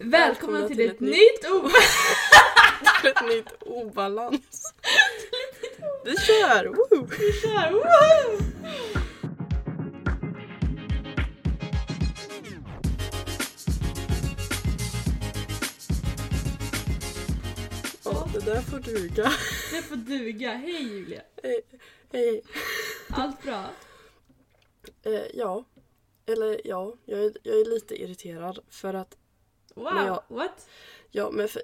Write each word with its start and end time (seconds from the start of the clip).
Välkomna 0.00 0.68
till 0.68 0.90
ett 0.90 1.00
nytt 1.00 1.44
o... 1.52 1.70
till 3.00 3.10
ett 3.10 3.28
nytt 3.28 3.62
obalans. 3.62 4.74
Vi 6.04 6.16
kör! 6.16 6.66
Woo! 6.66 7.06
Vi 7.18 7.32
kör! 7.32 7.72
Woho! 7.72 8.44
Ja, 18.04 18.28
det 18.32 18.44
där 18.44 18.60
får 18.60 18.78
duga. 18.78 19.32
Det 19.70 19.82
får 19.82 19.96
duga. 19.96 20.54
Hej 20.54 20.82
Julia! 20.82 21.22
Hej. 21.42 21.60
Hej. 22.12 22.42
Allt 23.10 23.42
bra? 23.42 23.64
Eh, 25.02 25.22
ja. 25.34 25.64
Eller 26.26 26.60
ja, 26.64 26.94
jag 27.04 27.24
är, 27.24 27.32
jag 27.42 27.60
är 27.60 27.64
lite 27.64 28.02
irriterad 28.02 28.58
för 28.68 28.94
att 28.94 29.16
Wow! 29.74 29.94
Men 29.94 30.06
jag- 30.06 30.22
What? 30.28 30.68
Ja, 31.10 31.30
men 31.30 31.48
för, 31.48 31.62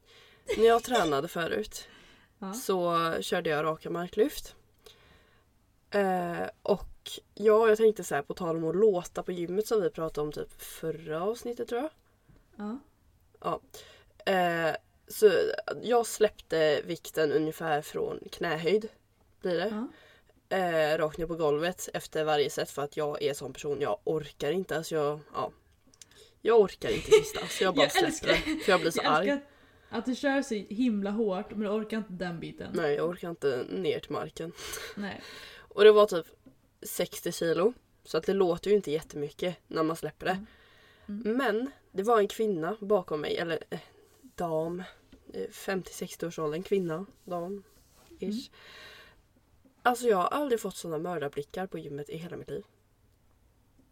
när 0.58 0.64
jag 0.66 0.82
tränade 0.82 1.28
förut 1.28 1.88
Ja. 2.38 2.52
så 2.54 2.96
körde 3.20 3.50
jag 3.50 3.64
raka 3.64 3.90
marklyft. 3.90 4.54
Eh, 5.90 6.46
och 6.62 7.10
ja, 7.34 7.68
jag 7.68 7.78
tänkte 7.78 8.04
så 8.04 8.14
här 8.14 8.22
på 8.22 8.34
tal 8.34 8.56
om 8.56 8.64
att 8.64 8.76
låta 8.76 9.22
på 9.22 9.32
gymmet 9.32 9.66
som 9.66 9.80
vi 9.82 9.90
pratade 9.90 10.26
om 10.26 10.32
typ 10.32 10.62
förra 10.62 11.22
avsnittet 11.22 11.68
tror 11.68 11.80
jag. 11.80 11.90
Ja. 12.56 12.78
Ja. 13.40 13.60
Eh, 14.32 14.76
så 15.08 15.30
jag 15.82 16.06
släppte 16.06 16.82
vikten 16.84 17.32
ungefär 17.32 17.82
från 17.82 18.20
knähöjd. 18.32 18.88
Blir 19.40 19.56
det. 19.58 19.68
Ja. 20.48 20.56
Eh, 20.56 20.98
rakt 20.98 21.18
ner 21.18 21.26
på 21.26 21.34
golvet 21.34 21.88
efter 21.94 22.24
varje 22.24 22.50
set 22.50 22.70
för 22.70 22.82
att 22.82 22.96
jag 22.96 23.22
är 23.22 23.34
sån 23.34 23.52
person. 23.52 23.80
Jag 23.80 23.98
orkar 24.04 24.50
inte. 24.50 24.76
Alltså 24.76 24.94
jag, 24.94 25.20
ja. 25.34 25.50
Jag 26.46 26.60
orkar 26.60 26.90
inte 26.90 27.10
sista. 27.10 27.46
Så 27.46 27.64
jag 27.64 27.74
bara 27.76 27.82
Jag 27.82 27.92
släpper 28.12 28.26
det. 28.54 28.60
För 28.64 28.72
jag 28.72 28.80
blir 28.80 28.90
så 28.90 29.00
Jag 29.04 29.12
arg. 29.14 29.40
att 29.88 30.04
du 30.06 30.14
kör 30.14 30.42
så 30.42 30.54
himla 30.54 31.10
hårt 31.10 31.50
men 31.50 31.60
du 31.60 31.68
orkar 31.68 31.96
inte 31.98 32.12
den 32.12 32.40
biten. 32.40 32.70
Nej, 32.74 32.94
jag 32.94 33.08
orkar 33.08 33.30
inte 33.30 33.66
ner 33.68 33.98
till 34.00 34.12
marken. 34.12 34.52
Nej. 34.96 35.22
Och 35.58 35.84
det 35.84 35.92
var 35.92 36.06
typ 36.06 36.26
60 36.82 37.32
kilo. 37.32 37.72
Så 38.04 38.18
att 38.18 38.24
det 38.26 38.34
låter 38.34 38.70
ju 38.70 38.76
inte 38.76 38.90
jättemycket 38.90 39.56
när 39.66 39.82
man 39.82 39.96
släpper 39.96 40.26
det. 40.26 40.44
Mm. 41.08 41.36
Men 41.36 41.70
det 41.92 42.02
var 42.02 42.18
en 42.20 42.28
kvinna 42.28 42.76
bakom 42.80 43.20
mig, 43.20 43.36
eller 43.36 43.58
eh, 43.70 43.78
dam. 44.22 44.82
eh, 45.34 45.40
50-60 45.50 46.26
års 46.26 46.38
åldern, 46.38 46.62
kvinna, 46.62 47.06
dam. 47.24 47.62
Ish. 48.18 48.22
Mm. 48.22 48.34
Alltså 49.82 50.06
jag 50.06 50.16
har 50.16 50.24
aldrig 50.28 50.60
fått 50.60 50.76
sådana 50.76 50.98
mördarblickar 50.98 51.66
på 51.66 51.78
gymmet 51.78 52.10
i 52.10 52.16
hela 52.16 52.36
mitt 52.36 52.50
liv. 52.50 52.64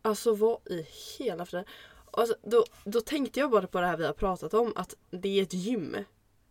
Alltså 0.03 0.35
vad 0.35 0.59
i 0.71 0.87
hela 1.19 1.47
friden. 1.47 1.67
Alltså, 2.17 2.37
då, 2.43 2.65
då 2.85 3.01
tänkte 3.01 3.41
jag 3.41 3.51
bara 3.51 3.67
på 3.67 3.81
det 3.81 3.87
här 3.87 3.97
vi 3.97 4.07
har 4.07 4.13
pratat 4.13 4.55
om, 4.55 4.73
att 4.77 4.95
det 5.11 5.39
är 5.39 5.43
ett 5.43 5.53
gym. 5.55 5.97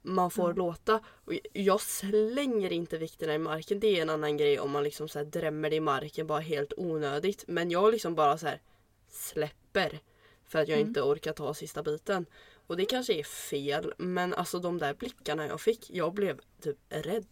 Man 0.01 0.31
får 0.31 0.43
Mm. 0.45 0.57
låta. 0.57 0.99
Och 1.25 1.33
jag 1.53 1.81
slänger 1.81 2.71
inte 2.73 2.97
vikterna 2.97 3.33
i 3.33 3.37
marken. 3.37 3.79
Det 3.79 3.97
är 3.97 4.01
en 4.01 4.09
annan 4.09 4.37
grej 4.37 4.59
om 4.59 4.71
man 4.71 4.83
liksom 4.83 5.09
så 5.09 5.19
här 5.19 5.25
drämmer 5.25 5.69
det 5.69 5.75
i 5.75 5.79
marken 5.79 6.27
bara 6.27 6.39
helt 6.39 6.73
onödigt. 6.77 7.43
Men 7.47 7.71
jag 7.71 7.91
liksom 7.91 8.15
bara 8.15 8.37
så 8.37 8.47
här 8.47 8.61
släpper. 9.09 9.99
För 10.47 10.59
att 10.59 10.67
jag 10.67 10.77
Mm. 10.77 10.87
inte 10.87 11.01
orkar 11.01 11.33
ta 11.33 11.53
sista 11.53 11.83
biten. 11.83 12.25
Och 12.67 12.77
det 12.77 12.85
kanske 12.85 13.13
är 13.13 13.23
fel. 13.23 13.93
Men 13.97 14.33
alltså 14.33 14.59
de 14.59 14.77
där 14.77 14.93
blickarna 14.93 15.47
jag 15.47 15.61
fick. 15.61 15.89
Jag 15.89 16.13
blev 16.13 16.39
typ 16.61 16.77
rädd. 16.89 17.25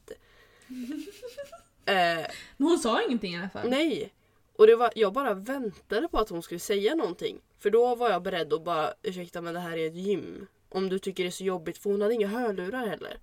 eh, 1.86 2.28
Men 2.58 2.68
hon 2.68 2.80
sa 2.80 3.02
ingenting 3.04 3.34
i 3.34 3.38
alla 3.38 3.50
fall. 3.50 3.70
nej. 3.70 4.14
Och 4.56 4.68
det 4.68 4.76
var, 4.76 4.92
jag 4.96 5.14
bara 5.14 5.34
väntade 5.34 6.08
på 6.08 6.18
att 6.18 6.30
hon 6.30 6.44
skulle 6.44 6.60
säga 6.60 6.96
någonting. 6.96 7.42
För 7.62 7.70
då 7.70 7.96
var 7.96 8.10
jag 8.10 8.22
beredd 8.24 8.54
att 8.54 8.64
bara 8.64 8.94
ursäkta 9.04 9.42
men 9.42 9.54
det 9.54 9.60
här 9.60 9.78
är 9.78 9.88
ett 9.88 9.96
gym. 9.96 10.48
Om 10.70 10.90
du 10.90 11.00
tycker 11.00 11.24
det 11.24 11.30
är 11.30 11.32
så 11.32 11.44
jobbigt. 11.44 11.78
För 11.78 11.90
hon 11.90 12.02
hade 12.02 12.14
inga 12.14 12.28
hörlurar 12.28 12.88
heller. 12.88 13.20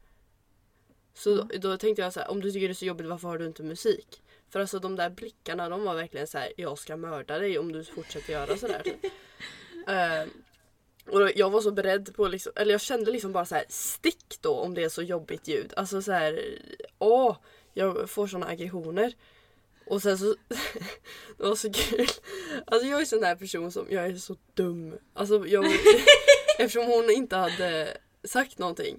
Så 1.14 1.34
då, 1.36 1.48
då 1.58 1.76
tänkte 1.76 2.02
jag 2.02 2.12
så 2.12 2.20
här, 2.20 2.30
om 2.30 2.40
du 2.40 2.52
tycker 2.52 2.68
det 2.68 2.72
är 2.72 2.74
så 2.74 2.84
jobbigt 2.84 3.06
varför 3.06 3.28
har 3.28 3.38
du 3.38 3.46
inte 3.46 3.62
musik? 3.62 4.22
För 4.50 4.60
alltså 4.60 4.78
de 4.78 4.96
där 4.96 5.10
blickarna 5.10 5.68
de 5.68 5.84
var 5.84 5.94
verkligen 5.94 6.26
så 6.26 6.38
här, 6.38 6.52
jag 6.56 6.78
ska 6.78 6.96
mörda 6.96 7.38
dig 7.38 7.58
om 7.58 7.72
du 7.72 7.84
fortsätter 7.84 8.32
göra 8.32 8.56
sådär. 8.56 8.80
Typ. 8.84 8.96
Eh, 9.88 10.28
och 11.06 11.20
då- 11.20 11.30
jag 11.34 11.50
var 11.50 11.60
så 11.60 11.70
beredd 11.70 12.14
på 12.16 12.28
liksom, 12.28 12.52
eller 12.56 12.72
jag 12.72 12.80
kände 12.80 13.10
liksom 13.10 13.32
bara 13.32 13.44
så 13.44 13.54
här 13.54 13.64
stick 13.68 14.38
då 14.40 14.54
om 14.54 14.74
det 14.74 14.84
är 14.84 14.88
så 14.88 15.02
jobbigt 15.02 15.48
ljud. 15.48 15.72
Alltså 15.76 16.02
så 16.02 16.12
här, 16.12 16.58
åh, 16.98 17.36
jag 17.74 18.10
får 18.10 18.26
såna 18.26 18.46
aggressioner. 18.46 19.12
Och 19.88 20.02
sen 20.02 20.18
så, 20.18 20.24
det 21.36 21.44
var 21.44 21.54
så 21.54 21.72
kul. 21.72 22.06
Alltså 22.66 22.88
jag 22.88 23.00
är 23.00 23.04
sån 23.04 23.20
där 23.20 23.36
person 23.36 23.72
som, 23.72 23.86
jag 23.90 24.06
är 24.06 24.16
så 24.16 24.36
dum. 24.54 24.98
Alltså 25.14 25.46
jag, 25.46 25.66
eftersom 26.58 26.86
hon 26.86 27.10
inte 27.10 27.36
hade 27.36 27.96
sagt 28.24 28.58
någonting. 28.58 28.98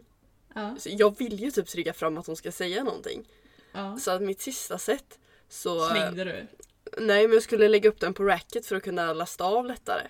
Ja. 0.55 0.75
Så 0.79 0.89
jag 0.91 1.17
vill 1.17 1.39
ju 1.39 1.51
typ 1.51 1.67
trycka 1.67 1.93
fram 1.93 2.17
att 2.17 2.27
hon 2.27 2.35
ska 2.35 2.51
säga 2.51 2.83
någonting. 2.83 3.27
ja. 3.71 3.97
Så 3.97 4.11
att 4.11 4.21
mitt 4.21 4.41
sista 4.41 4.77
set 4.77 5.19
så... 5.49 5.89
Slängde 5.89 6.23
du? 6.23 6.47
Nej 6.97 7.27
men 7.27 7.33
jag 7.33 7.43
skulle 7.43 7.67
lägga 7.67 7.89
upp 7.89 7.99
den 7.99 8.13
på 8.13 8.23
racket 8.23 8.65
för 8.65 8.75
att 8.75 8.83
kunna 8.83 9.13
lasta 9.13 9.43
av 9.43 9.65
lättare. 9.65 10.07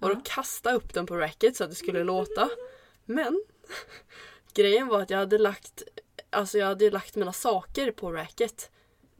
Och 0.00 0.08
då 0.08 0.20
kasta 0.24 0.72
upp 0.72 0.94
den 0.94 1.06
på 1.06 1.16
racket 1.16 1.56
så 1.56 1.64
att 1.64 1.70
det 1.70 1.76
skulle 1.76 2.04
låta. 2.14 2.50
Men 3.04 3.44
grejen 4.54 4.86
var 4.86 5.02
att 5.02 5.10
jag 5.10 5.18
hade 5.18 5.38
lagt 5.38 5.82
Alltså 6.30 6.58
jag 6.58 6.66
hade 6.66 6.90
lagt 6.90 7.16
mina 7.16 7.32
saker 7.32 7.90
på 7.90 8.12
racket. 8.12 8.70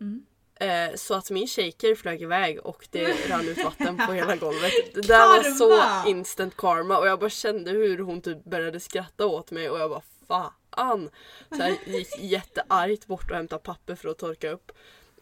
Mm. 0.01 0.27
Eh, 0.61 0.95
så 0.95 1.15
att 1.15 1.31
min 1.31 1.47
shaker 1.47 1.95
flög 1.95 2.23
iväg 2.23 2.67
och 2.67 2.89
det 2.91 3.29
rann 3.31 3.49
ut 3.49 3.65
vatten 3.65 3.97
på 4.07 4.13
hela 4.13 4.37
golvet. 4.37 4.73
Det 4.95 5.01
där 5.01 5.27
var 5.27 5.43
så 5.43 5.69
Karma! 5.69 6.09
instant 6.09 6.57
karma 6.57 6.99
och 6.99 7.07
jag 7.07 7.19
bara 7.19 7.31
kände 7.31 7.71
hur 7.71 7.99
hon 7.99 8.21
typ 8.21 8.45
började 8.45 8.81
skratta 8.81 9.27
åt 9.27 9.51
mig 9.51 9.71
och 9.71 9.79
jag 9.79 9.91
bara 9.91 10.03
fan. 10.29 11.11
Så 11.51 11.63
jag 11.63 11.79
gick 11.87 12.19
jätteargt 12.19 13.07
bort 13.07 13.31
och 13.31 13.37
hämtade 13.37 13.63
papper 13.63 13.95
för 13.95 14.09
att 14.09 14.19
torka 14.19 14.51
upp. 14.51 14.73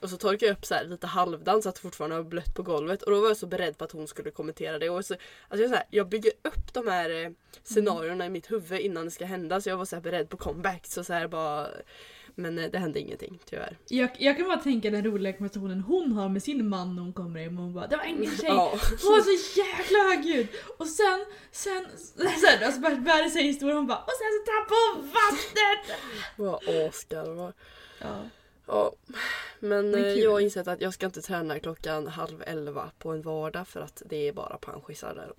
Och 0.01 0.11
så 0.11 0.17
torkade 0.17 0.47
jag 0.47 0.53
upp 0.53 0.65
så 0.65 0.75
här 0.75 0.85
lite 0.85 1.07
halvdant 1.07 1.63
så 1.63 1.69
att 1.69 1.75
det 1.75 1.81
fortfarande 1.81 2.17
var 2.17 2.25
blött 2.25 2.55
på 2.55 2.63
golvet 2.63 3.03
och 3.03 3.11
då 3.11 3.21
var 3.21 3.29
jag 3.29 3.37
så 3.37 3.47
beredd 3.47 3.79
på 3.79 3.85
att 3.85 3.93
hon 3.93 4.09
skulle 4.09 4.31
kommentera 4.31 4.79
det. 4.79 4.91
Och 4.91 5.05
så, 5.05 5.15
alltså 5.49 5.63
jag, 5.63 5.71
så 5.71 5.77
här, 5.77 5.85
jag 5.91 6.09
bygger 6.09 6.33
upp 6.43 6.75
de 6.75 6.89
här 6.89 7.11
eh, 7.11 7.31
scenarierna 7.63 8.27
i 8.27 8.31
mitt 8.31 8.51
huvud 8.51 8.81
innan 8.81 9.05
det 9.05 9.11
ska 9.11 9.25
hända 9.25 9.61
så 9.61 9.69
jag 9.69 9.77
var 9.77 9.85
så 9.85 10.01
beredd 10.01 10.29
på 10.29 10.37
comeback. 10.37 10.87
Så, 10.87 11.05
så 11.05 11.13
här 11.13 11.29
bara, 11.29 11.69
men 12.35 12.59
eh, 12.59 12.71
det 12.71 12.79
hände 12.79 13.01
ingenting 13.01 13.39
tyvärr. 13.45 13.77
Jag, 13.89 14.11
jag 14.19 14.37
kan 14.37 14.47
bara 14.47 14.57
tänka 14.59 14.91
den 14.91 15.05
roliga 15.05 15.33
konversationen 15.33 15.81
hon 15.81 16.13
har 16.13 16.29
med 16.29 16.43
sin 16.43 16.69
man 16.69 16.97
när 16.97 17.03
hon 17.03 17.13
kommer 17.13 17.41
hem 17.41 17.59
och 17.59 17.65
hon 17.65 17.75
bara 17.75 17.87
Det 17.87 17.97
var 17.97 18.05
ingen 18.05 18.31
tjej, 18.37 18.47
Ja. 18.49 18.71
hon 19.03 19.13
var 19.13 19.21
så 19.21 19.59
jäkla 19.61 19.99
högljudd! 19.99 20.47
Och 20.77 20.87
sen, 20.87 21.25
sen, 21.53 21.87
sen 22.17 22.65
alltså 22.67 22.81
bara 22.81 22.97
började 22.97 23.31
säga 23.31 23.45
historien 23.45 23.77
hon 23.77 23.87
bara 23.87 23.99
Och 23.99 24.11
sen 24.19 24.31
så 24.39 24.51
trampade 24.51 24.81
hon 24.95 25.11
vattnet! 25.11 26.01
Vad 26.37 26.87
asgarvar. 26.89 27.53
Ja. 28.01 28.23
Ja, 28.67 28.93
men 29.61 29.91
Men 29.91 30.05
eh, 30.05 30.13
jag 30.13 30.31
har 30.33 30.41
insett 30.41 30.69
att 30.69 30.81
jag 30.81 30.95
ska 30.95 31.07
inte 31.07 31.23
träna 31.23 31.59
klockan 31.59 32.07
halv 32.07 32.43
elva 32.47 32.91
på 32.99 33.11
en 33.13 33.23
vardag 33.23 33.69
för 33.69 33.81
att 33.81 34.03
det 34.07 34.29
är 34.29 34.33
bara 34.33 34.57
panschisar 34.59 35.15
där. 35.15 35.33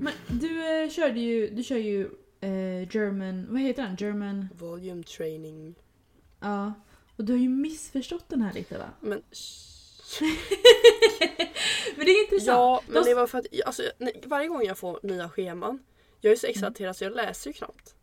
Men 0.00 0.12
du 0.40 0.82
eh, 0.82 0.90
körde 0.90 1.20
ju, 1.20 1.48
du 1.50 1.62
kör 1.62 1.76
ju 1.76 2.10
eh, 2.40 2.96
German, 2.96 3.46
vad 3.50 3.60
heter 3.60 3.82
den? 3.82 3.96
German, 3.98 4.48
Volume 4.58 5.02
training. 5.02 5.74
ja. 6.40 6.72
Och 7.16 7.24
du 7.24 7.32
har 7.32 7.40
ju 7.40 7.48
missförstått 7.48 8.28
den 8.28 8.42
här 8.42 8.52
lite 8.52 8.78
va? 8.78 8.90
Men 9.00 9.22
Men 11.96 12.06
det 12.06 12.12
är 12.12 12.22
intressant. 12.24 12.46
ja, 12.56 12.82
men 12.86 13.02
De- 13.02 13.08
det 13.08 13.14
var 13.14 13.26
för 13.26 13.38
att 13.38 13.46
alltså, 13.66 13.82
varje 14.24 14.48
gång 14.48 14.62
jag 14.62 14.78
får 14.78 15.00
nya 15.02 15.28
scheman 15.28 15.78
jag 16.20 16.32
är 16.32 16.36
så 16.36 16.46
Mm. 16.46 16.50
exalterad 16.50 16.96
så 16.96 17.04
jag 17.04 17.16
läser 17.16 17.50
ju 17.50 17.54
knappt. 17.54 17.94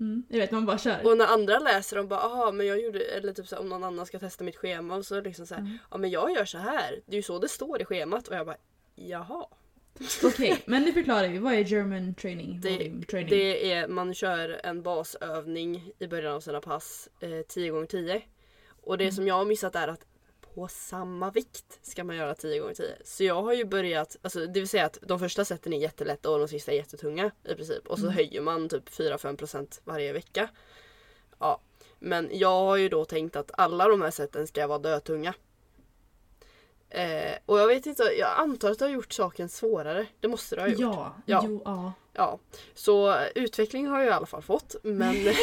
Mm, 0.00 0.22
jag 0.28 0.38
vet, 0.38 0.50
man 0.50 0.66
bara 0.66 0.78
kör. 0.78 1.06
Och 1.06 1.18
när 1.18 1.26
andra 1.26 1.58
läser 1.58 1.96
de 1.96 2.08
bara 2.08 2.20
aha 2.20 2.52
men 2.52 2.66
jag 2.66 2.80
gjorde 2.80 3.00
eller 3.04 3.32
typ 3.32 3.48
så 3.48 3.54
här, 3.54 3.62
om 3.62 3.68
någon 3.68 3.84
annan 3.84 4.06
ska 4.06 4.18
testa 4.18 4.44
mitt 4.44 4.56
schema 4.56 4.94
och 4.96 5.06
så 5.06 5.20
liksom 5.20 5.46
så 5.46 5.54
här, 5.54 5.60
Mm. 5.62 5.78
ja 5.90 5.98
men 5.98 6.10
jag 6.10 6.32
gör 6.32 6.44
så 6.44 6.58
här. 6.58 7.00
Det 7.06 7.12
är 7.12 7.16
ju 7.16 7.22
så 7.22 7.38
det 7.38 7.48
står 7.48 7.82
i 7.82 7.84
schemat 7.84 8.28
och 8.28 8.36
jag 8.36 8.46
bara 8.46 8.56
jaha. 8.94 9.46
Okej, 10.24 10.62
men 10.66 10.82
nu 10.82 10.92
förklarar 10.92 11.28
vi. 11.28 11.38
Vad 11.38 11.52
är 11.52 11.58
German 11.58 12.14
training? 12.14 12.60
Det, 12.62 12.78
training? 13.06 13.30
det 13.30 13.72
är, 13.72 13.88
man 13.88 14.14
kör 14.14 14.60
en 14.64 14.82
basövning 14.82 15.92
i 15.98 16.06
början 16.06 16.34
av 16.34 16.40
sina 16.40 16.60
pass 16.60 17.08
eh, 17.20 17.40
10 17.48 17.70
gånger 17.70 17.86
10 17.86 18.22
Och 18.82 18.98
det 18.98 19.12
som 19.12 19.26
jag 19.26 19.34
har 19.34 19.44
missat 19.44 19.76
är 19.76 19.88
att 19.88 20.06
på 20.54 20.68
samma 20.68 21.30
vikt 21.30 21.78
ska 21.82 22.04
man 22.04 22.16
göra 22.16 22.34
10 22.34 22.60
gånger 22.60 22.74
10. 22.74 22.96
Så 23.04 23.24
jag 23.24 23.42
har 23.42 23.52
ju 23.52 23.64
börjat, 23.64 24.16
alltså 24.22 24.46
det 24.46 24.60
vill 24.60 24.68
säga 24.68 24.84
att 24.84 24.98
de 25.02 25.18
första 25.18 25.44
sätten 25.44 25.72
är 25.72 25.78
jättelätta 25.78 26.30
och 26.30 26.38
de 26.38 26.48
sista 26.48 26.72
är 26.72 26.76
jättetunga 26.76 27.30
i 27.44 27.54
princip. 27.54 27.86
Och 27.86 27.98
så 27.98 28.08
höjer 28.08 28.40
man 28.40 28.68
typ 28.68 28.88
4-5% 28.88 29.80
varje 29.84 30.12
vecka. 30.12 30.48
Ja. 31.38 31.60
Men 31.98 32.30
jag 32.32 32.64
har 32.64 32.76
ju 32.76 32.88
då 32.88 33.04
tänkt 33.04 33.36
att 33.36 33.50
alla 33.54 33.88
de 33.88 34.02
här 34.02 34.10
sätten 34.10 34.46
ska 34.46 34.66
vara 34.66 34.78
dötunga. 34.78 35.34
Eh, 36.94 37.38
och 37.46 37.58
jag 37.58 37.66
vet 37.66 37.86
inte, 37.86 38.02
jag 38.02 38.38
antar 38.38 38.70
att 38.70 38.78
det 38.78 38.84
har 38.84 38.92
gjort 38.92 39.12
saken 39.12 39.48
svårare. 39.48 40.06
Det 40.20 40.28
måste 40.28 40.56
det 40.56 40.62
ha 40.62 40.68
gjort. 40.68 40.80
Ja, 40.80 41.16
Ja. 41.26 41.42
Jo, 41.44 41.62
ja. 41.64 41.92
Ja, 42.14 42.38
så 42.74 43.16
utveckling 43.34 43.86
har 43.86 43.98
jag 43.98 44.08
i 44.08 44.12
alla 44.12 44.26
fall 44.26 44.42
fått 44.42 44.76
men 44.82 45.14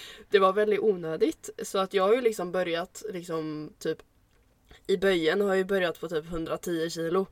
det 0.30 0.38
var 0.38 0.52
väldigt 0.52 0.80
onödigt. 0.80 1.50
Så 1.62 1.78
att 1.78 1.94
jag 1.94 2.02
har 2.02 2.14
ju 2.14 2.20
liksom 2.20 2.52
börjat 2.52 3.02
liksom 3.12 3.72
typ 3.78 3.98
i 4.86 4.96
böjen 4.96 5.40
har 5.40 5.48
jag 5.48 5.56
ju 5.56 5.64
börjat 5.64 6.00
på 6.00 6.08
typ 6.08 6.24
110 6.24 6.90
kilo. 6.90 7.26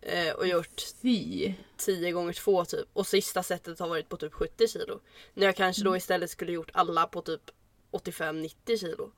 Eh, 0.00 0.34
och 0.34 0.46
gjort 0.46 0.82
Fy. 1.02 1.52
10 1.76 2.12
gånger 2.12 2.32
2 2.32 2.64
typ. 2.64 2.88
Och 2.92 3.06
sista 3.06 3.42
setet 3.42 3.78
har 3.78 3.88
varit 3.88 4.08
på 4.08 4.16
typ 4.16 4.32
70 4.32 4.68
kilo. 4.68 5.00
När 5.34 5.46
jag 5.46 5.56
kanske 5.56 5.84
då 5.84 5.96
istället 5.96 6.30
skulle 6.30 6.52
gjort 6.52 6.70
alla 6.72 7.06
på 7.06 7.22
typ 7.22 7.50
85-90 7.92 8.76
kilo. 8.76 9.10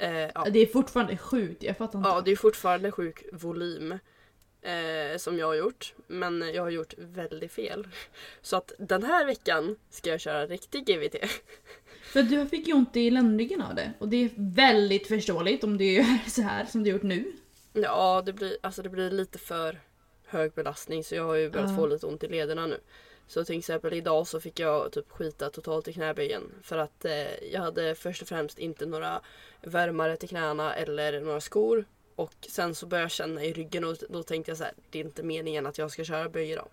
Eh, 0.00 0.30
ja. 0.34 0.46
Det 0.50 0.58
är 0.58 0.66
fortfarande 0.66 1.16
sjukt, 1.16 1.62
jag 1.62 1.76
fattar 1.76 1.98
inte. 1.98 2.08
Ja, 2.08 2.20
det 2.20 2.30
är 2.32 2.36
fortfarande 2.36 2.92
sjuk 2.92 3.24
volym. 3.32 3.98
Eh, 4.62 5.16
som 5.18 5.38
jag 5.38 5.46
har 5.46 5.54
gjort. 5.54 5.94
Men 6.06 6.50
jag 6.54 6.62
har 6.62 6.70
gjort 6.70 6.94
väldigt 6.98 7.52
fel. 7.52 7.88
Så 8.42 8.56
att 8.56 8.72
den 8.78 9.02
här 9.02 9.26
veckan 9.26 9.76
ska 9.90 10.10
jag 10.10 10.20
köra 10.20 10.46
riktig 10.46 10.86
GVT. 10.86 11.14
För 12.02 12.22
du 12.22 12.46
fick 12.46 12.66
ju 12.68 12.72
ont 12.74 12.96
i 12.96 13.10
ländryggen 13.10 13.62
av 13.62 13.74
det. 13.74 13.92
Och 13.98 14.08
det 14.08 14.16
är 14.24 14.30
väldigt 14.36 15.06
förståeligt 15.08 15.64
om 15.64 15.78
du 15.78 15.84
gör 15.92 16.30
så 16.30 16.42
här 16.42 16.64
som 16.64 16.82
du 16.84 16.90
gjort 16.90 17.02
nu. 17.02 17.32
Ja, 17.72 18.22
det 18.26 18.32
blir, 18.32 18.56
alltså 18.60 18.82
det 18.82 18.88
blir 18.88 19.10
lite 19.10 19.38
för 19.38 19.80
hög 20.26 20.52
belastning 20.52 21.04
så 21.04 21.14
jag 21.14 21.24
har 21.24 21.34
ju 21.34 21.50
börjat 21.50 21.70
Ja. 21.70 21.76
få 21.76 21.86
lite 21.86 22.06
ont 22.06 22.24
i 22.24 22.28
lederna 22.28 22.66
nu. 22.66 22.80
Så 23.26 23.44
till 23.44 23.58
exempel 23.58 23.92
idag 23.92 24.26
så 24.26 24.40
fick 24.40 24.60
jag 24.60 24.92
typ 24.92 25.10
skita 25.10 25.50
totalt 25.50 25.88
i 25.88 25.92
knäböjen 25.92 26.42
för 26.62 26.78
att 26.78 27.04
eh, 27.04 27.44
jag 27.52 27.60
hade 27.60 27.94
först 27.94 28.22
och 28.22 28.28
främst 28.28 28.58
inte 28.58 28.86
några 28.86 29.20
värmare 29.62 30.16
till 30.16 30.28
knäna 30.28 30.74
eller 30.74 31.20
några 31.20 31.40
skor. 31.40 31.84
Och 32.16 32.34
sen 32.48 32.74
så 32.74 32.86
började 32.86 33.04
jag 33.04 33.10
känna 33.10 33.44
i 33.44 33.52
ryggen 33.52 33.84
och 33.84 33.96
då 34.08 34.22
tänkte 34.22 34.50
jag 34.50 34.58
så 34.58 34.64
här, 34.64 34.72
det 34.90 35.00
är 35.00 35.04
inte 35.04 35.22
meningen 35.22 35.66
att 35.66 35.78
jag 35.78 35.90
ska 35.90 36.04
köra 36.04 36.28
böj 36.28 36.50
idag. 36.52 36.68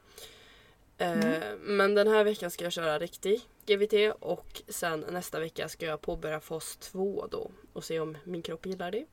Eh, 0.97 1.39
Men 1.59 1.95
den 1.95 2.07
här 2.07 2.23
veckan 2.23 2.51
ska 2.51 2.63
jag 2.63 2.73
köra 2.73 2.99
riktig 2.99 3.41
GVT 3.65 4.13
och 4.19 4.61
sen 4.67 5.05
nästa 5.09 5.39
vecka 5.39 5.69
ska 5.69 5.85
jag 5.85 6.01
påbörja 6.01 6.39
fas 6.39 6.77
2 6.77 7.27
då 7.31 7.51
och 7.73 7.83
se 7.83 7.99
om 7.99 8.17
min 8.23 8.41
kropp 8.41 8.65
gillar 8.65 8.91
det. 8.91 9.05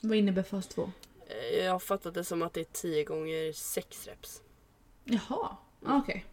Vad 0.00 0.16
innebär 0.16 0.42
fas 0.42 0.66
2? 0.68 0.92
Eh, 1.26 1.64
Jag 1.64 1.72
har 1.72 1.78
fattat 1.78 2.14
det 2.14 2.24
som 2.24 2.42
att 2.42 2.52
det 2.54 2.60
är 2.60 2.66
10 2.72 3.04
gånger 3.04 3.52
6 3.52 4.06
reps. 4.06 4.42
Jaha, 5.04 5.56
ah, 5.86 5.98
okej. 5.98 6.24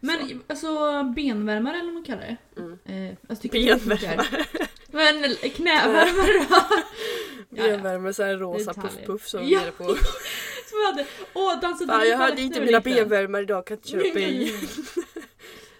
Men 0.00 0.42
alltså 0.46 1.02
benvärmare 1.16 1.74
eller 1.74 1.84
vad 1.84 1.94
man 1.94 2.04
kallar 2.04 2.20
det? 2.54 2.60
Mm. 2.60 2.78
Eh, 2.84 3.16
alltså, 3.28 3.48
funkar. 3.48 4.46
Men 4.92 5.34
knävärmare 5.34 6.46
då? 6.48 6.54
Ja, 7.52 7.66
ja. 7.66 7.72
Benvärme, 7.72 8.12
så 8.12 8.22
här 8.22 8.36
rosa 8.36 8.72
puff-puff 8.72 9.26
som 9.26 9.48
Ja. 9.48 9.60
nere 9.60 9.70
på. 9.70 9.84
Som 10.70 10.78
jag 10.80 10.86
hade. 10.92 11.06
Åh, 11.34 11.60
dansade 11.60 11.92
Fan, 11.92 12.00
du 12.00 12.08
jag 12.08 12.18
hade 12.18 12.42
inte 12.42 12.60
mina 12.64 12.80
benvärmare 12.80 13.42
idag, 13.42 13.66
kan 13.66 13.76
inte 13.76 13.88
köra 13.88 14.02
nej. 14.14 14.54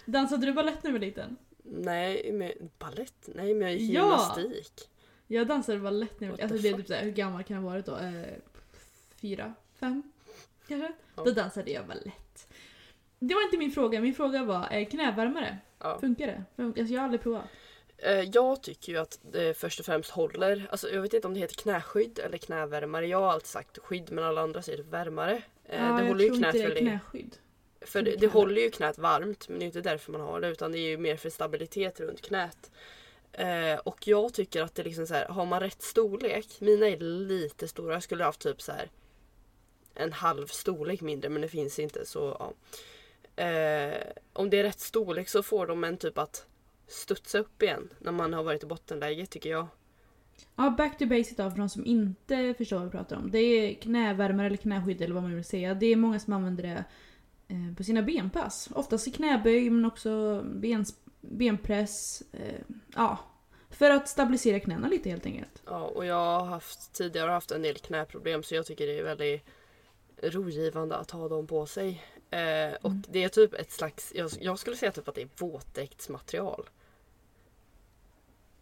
Dansade 0.05 0.45
du 0.45 0.53
balett 0.53 0.83
när 0.83 0.91
du 0.91 0.97
var 0.99 1.05
liten? 1.05 1.37
Nej, 1.63 2.29
men 2.33 2.51
balett? 2.79 3.29
Nej, 3.35 3.53
men 3.53 3.61
jag 3.67 3.77
gick 3.77 3.91
Ja. 3.95 4.03
gymnastik. 4.37 4.89
Jag 5.27 5.47
dansade 5.47 5.79
balett 5.79 6.19
när 6.19 6.27
jag 6.27 6.37
var 6.37 6.43
Alltså 6.43 6.57
det 6.57 6.69
är 6.69 6.73
typ 6.73 6.87
såhär, 6.87 7.03
hur 7.03 7.11
gammal 7.11 7.43
kan 7.43 7.55
jag 7.55 7.63
ha 7.63 7.69
varit 7.69 7.85
då? 7.85 7.95
Eh, 7.97 8.11
fyra? 9.21 9.53
Fem? 9.79 10.03
Kanske? 10.67 10.91
Ja. 11.15 11.23
Då 11.23 11.31
dansade 11.31 11.71
jag 11.71 11.87
balett. 11.87 12.30
Det 13.23 13.33
var 13.33 13.43
inte 13.43 13.57
min 13.57 13.71
fråga, 13.71 14.01
min 14.01 14.15
fråga 14.15 14.43
var 14.43 14.67
eh, 14.71 14.87
knävärmare. 14.87 15.57
Ja. 15.79 15.99
Funkar 15.99 16.27
det? 16.27 16.43
Funkar? 16.55 16.81
Alltså, 16.81 16.93
jag 16.93 17.01
har 17.01 17.05
aldrig 17.05 17.21
provat. 17.21 17.43
Eh, 17.97 18.19
Jag 18.19 18.63
tycker 18.63 18.91
ju 18.93 18.97
att 18.99 19.19
det 19.31 19.57
först 19.57 19.79
och 19.79 19.85
främst 19.85 20.09
håller. 20.11 20.67
Alltså, 20.71 20.89
jag 20.89 21.01
vet 21.01 21.13
inte 21.13 21.27
om 21.27 21.33
det 21.33 21.39
heter 21.39 21.55
knäskydd 21.55 22.19
eller 22.19 22.37
knävärmare. 22.37 23.07
Jag 23.07 23.19
har 23.21 23.31
alltid 23.31 23.47
sagt 23.47 23.77
skydd 23.77 24.11
men 24.11 24.23
alla 24.23 24.41
andra 24.41 24.61
säger 24.61 24.83
värmare. 24.83 25.41
Eh, 25.65 25.83
ja, 25.83 25.91
det 25.93 26.01
jag 26.01 26.07
håller 26.07 26.23
ju 26.23 26.29
knät 26.29 26.55
inte 26.55 26.57
det 26.57 26.63
är 26.63 26.67
väldigt... 26.67 26.83
knäskydd. 26.83 27.37
För 27.81 28.01
det, 28.01 28.15
det 28.15 28.27
håller 28.27 28.61
ju 28.61 28.71
knät 28.71 28.97
varmt 28.97 29.49
men 29.49 29.59
det 29.59 29.65
är 29.65 29.67
inte 29.67 29.81
därför 29.81 30.11
man 30.11 30.21
har 30.21 30.41
det 30.41 30.47
utan 30.49 30.71
det 30.71 30.77
är 30.79 30.89
ju 30.89 30.97
mer 30.97 31.15
för 31.15 31.29
stabilitet 31.29 31.99
runt 31.99 32.21
knät. 32.21 32.71
Eh, 33.33 33.75
och 33.83 34.07
jag 34.07 34.33
tycker 34.33 34.61
att 34.61 34.75
det 34.75 34.83
liksom 34.83 35.07
så 35.07 35.13
här, 35.13 35.27
har 35.27 35.45
man 35.45 35.59
rätt 35.59 35.81
storlek, 35.81 36.47
mina 36.59 36.87
är 36.87 36.97
lite 36.99 37.67
stora, 37.67 37.93
jag 37.93 38.03
skulle 38.03 38.23
haft 38.23 38.41
typ 38.41 38.61
så 38.61 38.71
här 38.71 38.89
en 39.95 40.13
halv 40.13 40.47
storlek 40.47 41.01
mindre 41.01 41.29
men 41.29 41.41
det 41.41 41.47
finns 41.47 41.79
inte 41.79 42.05
så 42.05 42.35
ja. 42.39 42.53
Eh, 43.35 44.01
om 44.33 44.49
det 44.49 44.59
är 44.59 44.63
rätt 44.63 44.79
storlek 44.79 45.29
så 45.29 45.43
får 45.43 45.67
de 45.67 45.83
en 45.83 45.97
typ 45.97 46.17
att 46.17 46.45
studsa 46.87 47.37
upp 47.37 47.63
igen 47.63 47.89
när 47.99 48.11
man 48.11 48.33
har 48.33 48.43
varit 48.43 48.63
i 48.63 48.65
bottenläge 48.65 49.25
tycker 49.25 49.49
jag. 49.49 49.67
Ja, 50.55 50.69
back 50.77 50.97
to 50.97 51.05
basic 51.05 51.35
då 51.35 51.49
för 51.49 51.57
de 51.57 51.69
som 51.69 51.85
inte 51.85 52.53
förstår 52.57 52.77
vad 52.77 52.85
vi 52.85 52.91
pratar 52.91 53.15
om. 53.15 53.31
Det 53.31 53.39
är 53.39 53.73
knävärmare 53.73 54.47
eller 54.47 54.57
knäskydd 54.57 55.01
eller 55.01 55.13
vad 55.13 55.23
man 55.23 55.35
vill 55.35 55.43
säga. 55.43 55.73
Det 55.73 55.85
är 55.85 55.95
många 55.95 56.19
som 56.19 56.33
använder 56.33 56.63
det 56.63 56.83
eh, 57.47 57.75
på 57.77 57.83
sina 57.83 58.01
benpass. 58.01 58.69
Oftast 58.73 59.07
i 59.07 59.11
knäböj 59.11 59.69
men 59.69 59.85
också 59.85 60.43
bens, 60.45 60.95
benpress. 61.21 62.23
Eh, 62.31 62.61
ja, 62.95 63.17
för 63.69 63.89
att 63.89 64.07
stabilisera 64.09 64.59
knäna 64.59 64.87
lite 64.87 65.09
helt 65.09 65.25
enkelt. 65.25 65.61
Ja, 65.65 65.81
och 65.81 66.05
jag 66.05 66.39
har 66.39 66.45
haft, 66.45 66.93
tidigare 66.93 67.31
haft 67.31 67.51
en 67.51 67.61
del 67.61 67.75
knäproblem 67.75 68.43
så 68.43 68.55
jag 68.55 68.65
tycker 68.65 68.87
det 68.87 68.99
är 68.99 69.03
väldigt 69.03 69.45
rogivande 70.23 70.95
att 70.95 71.11
ha 71.11 71.29
dem 71.29 71.47
på 71.47 71.65
sig. 71.65 72.03
Eh, 72.31 72.73
och 72.81 72.91
det 72.91 73.23
är 73.23 73.29
typ 73.29 73.53
ett 73.53 73.71
slags, 73.71 74.11
jag, 74.15 74.29
jag 74.39 74.59
skulle 74.59 74.75
säga 74.75 74.91
typ 74.91 75.07
att 75.07 75.15
det 75.15 75.21
är 75.21 75.29
våtdräktsmaterial. 75.37 76.69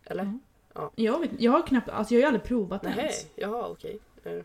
Eller? 0.06 0.40
Ja. 0.74 0.92
Jag, 0.96 1.20
vet, 1.20 1.32
jag 1.40 1.52
har 1.52 1.68
knappt, 1.68 1.90
alltså 1.90 2.14
jag 2.14 2.18
har 2.18 2.22
ju 2.22 2.28
aldrig 2.28 2.44
provat 2.44 2.82
det 2.82 2.90
Nej, 2.90 3.00
ens. 3.00 3.26
jaha 3.36 3.68
okej. 3.68 4.00
Eh, 4.24 4.32
Eh, 4.34 4.44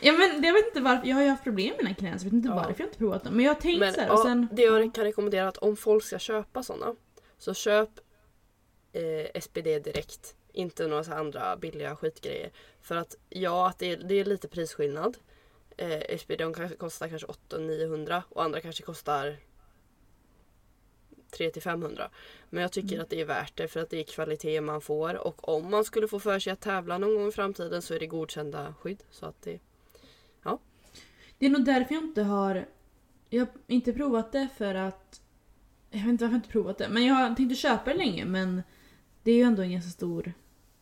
ja 0.00 0.12
men 0.12 0.44
jag 0.44 0.52
vet 0.52 0.66
inte 0.66 0.80
varför, 0.80 1.06
jag 1.08 1.16
har 1.16 1.22
ju 1.22 1.28
haft 1.28 1.44
problem 1.44 1.68
med 1.76 1.84
mina 1.84 1.94
knän 1.94 2.18
så 2.18 2.26
jag 2.26 2.30
vet 2.30 2.36
inte 2.36 2.48
Ja. 2.48 2.54
varför 2.54 2.74
jag 2.78 2.86
inte 2.86 2.98
provat 2.98 3.24
dem. 3.24 3.34
Men 3.34 3.44
jag 3.44 3.54
har 3.54 3.60
tänkt 3.60 3.78
Men 3.80 3.94
så 3.94 4.00
här, 4.00 4.06
ja, 4.06 4.12
och 4.12 4.18
sen... 4.18 4.48
det 4.52 4.62
jag 4.62 4.94
kan 4.94 5.04
rekommendera 5.04 5.42
är 5.44 5.48
att 5.48 5.56
om 5.56 5.76
folk 5.76 6.04
ska 6.04 6.18
köpa 6.18 6.62
sådana 6.62 6.94
så 7.38 7.54
köp 7.54 7.88
eh, 8.92 9.40
SPD 9.40 9.64
direkt. 9.64 10.34
Inte 10.52 10.86
några 10.86 11.14
andra 11.14 11.56
billiga 11.56 11.96
skitgrejer. 11.96 12.50
För 12.80 12.96
att 12.96 13.16
ja, 13.28 13.68
att 13.68 13.78
det, 13.78 13.92
är, 13.92 13.96
det 13.96 14.14
är 14.14 14.24
lite 14.24 14.48
prisskillnad. 14.48 15.16
Eh, 15.76 16.18
SPD 16.18 16.38
de 16.38 16.54
kanske 16.54 16.76
kostar 16.76 17.08
kanske 17.08 17.26
800-900 17.26 18.22
och 18.28 18.42
andra 18.42 18.60
kanske 18.60 18.82
kostar 18.82 19.36
300-500. 21.32 22.08
Men 22.50 22.62
jag 22.62 22.72
tycker 22.72 23.00
att 23.00 23.10
det 23.10 23.20
är 23.20 23.24
värt 23.24 23.56
det 23.56 23.68
för 23.68 23.80
att 23.80 23.90
det 23.90 24.00
är 24.00 24.04
kvalitet 24.04 24.60
man 24.60 24.80
får 24.80 25.26
och 25.26 25.48
om 25.48 25.70
man 25.70 25.84
skulle 25.84 26.08
få 26.08 26.20
för 26.20 26.38
sig 26.38 26.52
att 26.52 26.60
tävla 26.60 26.98
någon 26.98 27.14
gång 27.14 27.28
i 27.28 27.32
framtiden 27.32 27.82
så 27.82 27.94
är 27.94 27.98
det 27.98 28.06
godkända 28.06 28.74
skydd. 28.80 29.02
Så 29.10 29.26
att 29.26 29.42
det, 29.42 29.60
Det 31.38 31.46
är 31.46 31.50
nog 31.50 31.64
därför 31.64 31.94
jag 31.94 32.04
inte 32.04 32.22
har... 32.22 32.66
Jag 33.30 33.40
har 33.40 33.48
inte 33.66 33.92
provat 33.92 34.32
det 34.32 34.48
för 34.56 34.74
att... 34.74 35.20
Jag 35.90 36.00
vet 36.00 36.08
inte 36.08 36.24
varför 36.24 36.34
jag 36.34 36.38
inte 36.38 36.48
provat 36.48 36.78
det. 36.78 36.88
Men 36.88 37.04
jag 37.04 37.14
har 37.14 37.34
tänkt 37.34 37.58
köpa 37.58 37.90
det 37.90 37.96
länge 37.96 38.24
men 38.24 38.62
det 39.22 39.30
är 39.30 39.36
ju 39.36 39.42
ändå 39.42 39.62
en 39.62 39.72
ganska 39.72 39.90
stor 39.90 40.32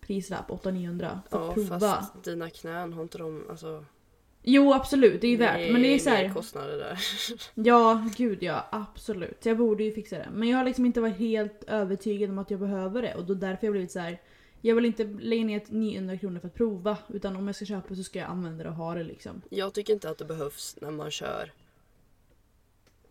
prislapp, 0.00 0.49
800-900 0.49 0.99
för 0.99 1.06
att 1.06 1.25
ja, 1.30 1.54
prova. 1.54 1.80
fast 1.80 2.25
dina 2.25 2.50
knän 2.50 2.92
har 2.92 3.02
inte 3.02 3.18
de... 3.18 3.47
Alltså, 3.50 3.85
Jo 4.42 4.73
absolut, 4.73 5.20
det 5.20 5.26
är 5.26 5.30
ju 5.30 5.37
värt. 5.37 5.73
Men 5.73 5.82
det 5.82 5.88
är 5.88 5.99
så 5.99 6.11
här, 6.11 6.28
kostnader 6.28 6.78
där. 6.78 6.99
Ja, 7.54 8.09
gud 8.16 8.42
ja. 8.42 8.68
Absolut. 8.73 9.47
Jag 9.47 9.56
borde 9.56 9.85
ju 9.85 9.92
fixa 9.92 10.18
det. 10.18 10.28
Men 10.32 10.49
jag 10.49 10.59
har 10.59 10.64
liksom 10.64 10.87
inte 10.87 11.00
varit 11.00 11.16
helt 11.16 11.64
övertygad 11.66 12.30
om 12.30 12.38
att 12.38 12.50
jag 12.50 12.61
behöver 12.61 13.02
det. 13.02 13.14
Och 13.14 13.25
då 13.25 13.35
därför 13.35 13.61
har 13.61 13.66
jag 13.66 13.73
blivit 13.73 13.92
så 13.92 13.99
här. 13.99 14.20
Jag 14.61 14.75
vill 14.75 14.85
inte 14.85 15.04
lägga 15.04 15.44
ner 15.44 15.62
900 15.68 16.18
kronor 16.18 16.40
för 16.40 16.49
att 16.49 16.54
prova. 16.54 16.97
Utan 17.09 17.37
om 17.37 17.47
jag 17.47 17.56
ska 17.56 17.64
köpa 17.64 17.94
så 17.94 18.02
ska 18.02 18.18
jag 18.18 18.28
använda 18.28 18.64
det 18.64 18.70
och 18.70 18.76
ha 18.76 18.94
det 18.94 19.04
liksom. 19.04 19.42
Jag 19.50 19.75
tycker 19.75 19.92
inte 19.92 20.11
att 20.11 20.18
det 20.18 20.25
behövs 20.25 20.76
när 20.80 20.90
man 20.90 21.11
kör. 21.11 21.52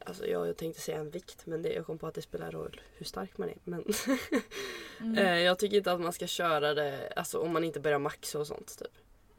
Alltså 0.06 0.28
jag, 0.28 0.48
jag 0.48 0.58
tänkte 0.58 0.82
säga 0.82 1.00
en 1.00 1.10
vikt 1.10 1.46
men 1.46 1.62
det, 1.62 1.74
jag 1.74 1.86
kom 1.86 1.98
på 1.98 2.08
att 2.08 2.14
det 2.14 2.22
spelar 2.22 2.52
roll 2.52 2.82
hur 2.98 3.06
stark 3.06 3.38
man 3.38 3.50
är. 3.50 3.56
Men 3.64 3.84
Eh, 5.18 5.40
jag 5.40 5.60
tycker 5.60 5.78
inte 5.78 5.92
att 5.92 6.02
man 6.02 6.14
ska 6.14 6.28
köra 6.28 6.74
det 6.74 7.14
alltså, 7.16 7.40
om 7.40 7.54
man 7.54 7.64
inte 7.64 7.80
börjar 7.80 8.00
maxa 8.00 8.40
och 8.40 8.48
sånt. 8.48 8.78
Typ. 8.80 8.88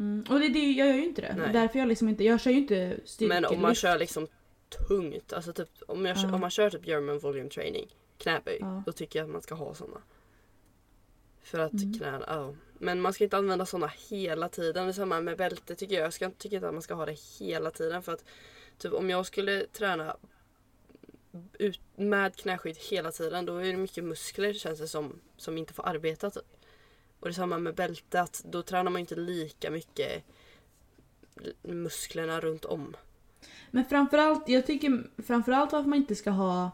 Mm. 0.01 0.25
Och 0.31 0.41
det, 0.41 0.49
det, 0.49 0.59
jag 0.73 0.89
gör 0.89 0.95
ju 0.95 1.05
inte 1.05 1.23
det. 1.23 1.35
Nej. 1.39 1.53
Därför 1.53 1.79
jag 1.79 1.89
liksom 1.89 2.09
inte... 2.09 2.25
Jag 2.25 2.41
kör 2.41 2.51
ju 2.51 2.57
inte 2.59 3.01
styrkelyft. 3.05 3.43
Men 3.43 3.45
om 3.57 3.63
man 3.63 3.75
kör 3.75 3.99
liksom 3.99 4.27
tungt, 4.89 5.33
alltså 5.33 5.53
typ, 5.53 5.69
om, 5.87 6.07
jag, 6.07 6.17
Ja. 6.17 6.35
om 6.35 6.41
man 6.41 6.51
kör 6.51 6.71
typ 6.71 6.87
German 6.87 7.19
volume 7.19 7.51
training, 7.51 7.89
knäböj, 8.19 8.57
Ja. 8.61 8.83
då 8.87 8.93
tycker 8.93 9.19
jag 9.19 9.25
att 9.27 9.33
man 9.33 9.43
ska 9.43 9.55
ha 9.55 9.75
såna. 9.75 10.01
För 11.43 11.59
att 11.59 11.73
Mm. 11.73 11.95
knäna, 11.95 12.25
ja. 12.27 12.55
Men 12.79 13.01
man 13.01 13.13
ska 13.13 13.25
inte 13.25 13.37
använda 13.37 13.67
såna 13.67 13.91
hela 14.11 14.49
tiden. 14.49 14.85
Det 14.85 14.91
är 14.91 14.93
samma 14.93 15.21
med 15.21 15.37
bälte 15.39 15.75
tycker 15.75 15.95
jag. 15.95 16.05
Jag 16.05 16.13
ska, 16.13 16.31
tycker 16.31 16.57
inte 16.57 16.69
att 16.69 16.75
man 16.75 16.83
ska 16.83 16.95
ha 16.95 17.07
det 17.07 17.19
hela 17.41 17.71
tiden. 17.71 18.03
För 18.03 18.13
att 18.13 18.25
typ 18.79 18.93
om 18.93 19.11
jag 19.11 19.27
skulle 19.27 19.67
träna 19.67 20.17
ut, 21.59 21.81
med 21.97 22.37
knäskydd 22.37 22.77
hela 22.91 23.13
tiden 23.13 23.47
då 23.47 23.57
är 23.57 23.65
det 23.65 23.77
mycket 23.77 24.05
muskler 24.05 24.53
känns 24.53 24.79
det 24.81 24.89
som, 24.89 25.21
som 25.37 25.59
inte 25.59 25.73
får 25.73 25.87
arbeta 25.89 26.31
typ. 26.31 26.43
Och 27.21 27.29
det 27.29 27.35
samma 27.35 27.59
med 27.59 27.75
bälte, 27.75 28.21
att 28.21 28.45
då 28.45 28.63
tränar 28.63 28.91
man 28.91 29.01
inte 29.01 29.17
lika 29.17 29.71
mycket 29.71 30.25
musklerna 31.63 32.41
runt 32.41 32.65
om. 32.65 32.97
Men 33.71 33.85
framförallt, 33.85 34.49
jag 34.49 34.67
tycker 34.67 35.11
framförallt 35.23 35.73
varför 35.73 35.89
man 35.89 35.99
inte 35.99 36.15
ska 36.15 36.31
ha 36.31 36.71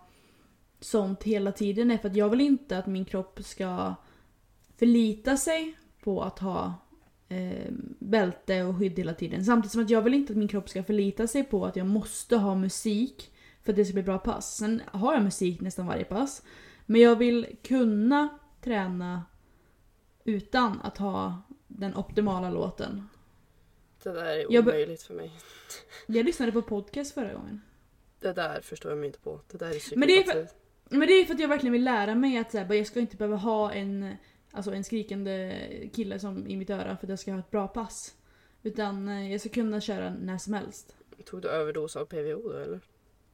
sånt 0.80 1.22
hela 1.22 1.52
tiden 1.52 1.90
är 1.90 1.98
för 1.98 2.08
att 2.08 2.16
jag 2.16 2.28
vill 2.28 2.40
inte 2.40 2.78
att 2.78 2.86
min 2.86 3.04
kropp 3.04 3.40
ska 3.44 3.94
förlita 4.76 5.36
sig 5.36 5.76
på 6.02 6.22
att 6.22 6.38
ha 6.38 6.74
eh, 7.28 7.72
bälte 7.98 8.62
och 8.62 8.78
skydd 8.78 8.98
hela 8.98 9.14
tiden. 9.14 9.44
Samtidigt 9.44 9.72
som 9.72 9.82
att 9.82 9.90
jag 9.90 10.02
vill 10.02 10.14
inte 10.14 10.32
att 10.32 10.36
min 10.36 10.48
kropp 10.48 10.68
ska 10.68 10.82
förlita 10.82 11.26
sig 11.26 11.44
på 11.44 11.66
att 11.66 11.76
jag 11.76 11.86
måste 11.86 12.36
ha 12.36 12.54
musik 12.54 13.32
för 13.62 13.72
att 13.72 13.76
det 13.76 13.84
ska 13.84 13.94
bli 13.94 14.02
bra 14.02 14.18
pass. 14.18 14.56
Sen 14.56 14.82
har 14.86 15.14
jag 15.14 15.22
musik 15.22 15.60
nästan 15.60 15.86
varje 15.86 16.04
pass. 16.04 16.42
Men 16.86 17.00
jag 17.00 17.16
vill 17.16 17.46
kunna 17.62 18.28
träna 18.60 19.22
utan 20.26 20.80
att 20.82 20.98
ha 20.98 21.42
den 21.66 21.96
optimala 21.96 22.50
låten. 22.50 23.08
Det 24.02 24.12
där 24.12 24.24
är 24.24 24.58
omöjligt 24.60 25.02
för 25.02 25.14
mig. 25.14 25.32
Jag 26.06 26.24
lyssnade 26.24 26.52
på 26.52 26.62
podcast 26.62 27.14
förra 27.14 27.32
gången. 27.32 27.60
Det 28.20 28.32
där 28.32 28.60
förstår 28.60 28.90
jag 28.90 28.98
mig 28.98 29.06
inte 29.06 29.18
på. 29.18 29.40
Det 29.50 29.58
där 29.58 29.70
är 29.70 29.96
Men 29.96 30.08
det 30.08 30.18
är 30.18 30.22
för-. 30.22 30.48
Men 30.88 31.08
det 31.08 31.12
är 31.12 31.24
för 31.24 31.34
att 31.34 31.40
jag 31.40 31.48
verkligen 31.48 31.72
vill 31.72 31.84
lära 31.84 32.14
mig 32.14 32.38
att 32.38 32.50
så 32.50 32.58
här, 32.58 32.74
jag 32.74 32.86
ska 32.86 33.00
inte 33.00 33.16
behöva 33.16 33.36
ha 33.36 33.72
en, 33.72 34.16
alltså 34.50 34.72
en 34.72 34.84
skrikande 34.84 35.54
kille 35.94 36.18
som 36.18 36.46
i 36.46 36.56
mitt 36.56 36.70
öra 36.70 36.96
för 36.96 37.06
att 37.06 37.10
jag 37.10 37.18
ska 37.18 37.32
ha 37.32 37.38
ett 37.38 37.50
bra 37.50 37.68
pass. 37.68 38.14
Utan 38.62 39.08
eh, 39.08 39.32
jag 39.32 39.40
ska 39.40 39.50
kunna 39.50 39.80
köra 39.80 40.14
när 40.14 40.38
som 40.38 40.54
helst. 40.54 40.96
Tog 41.24 41.42
du 41.42 41.48
överdos 41.48 41.96
av 41.96 42.04
PVO 42.04 42.52
då 42.52 42.58
eller? 42.58 42.80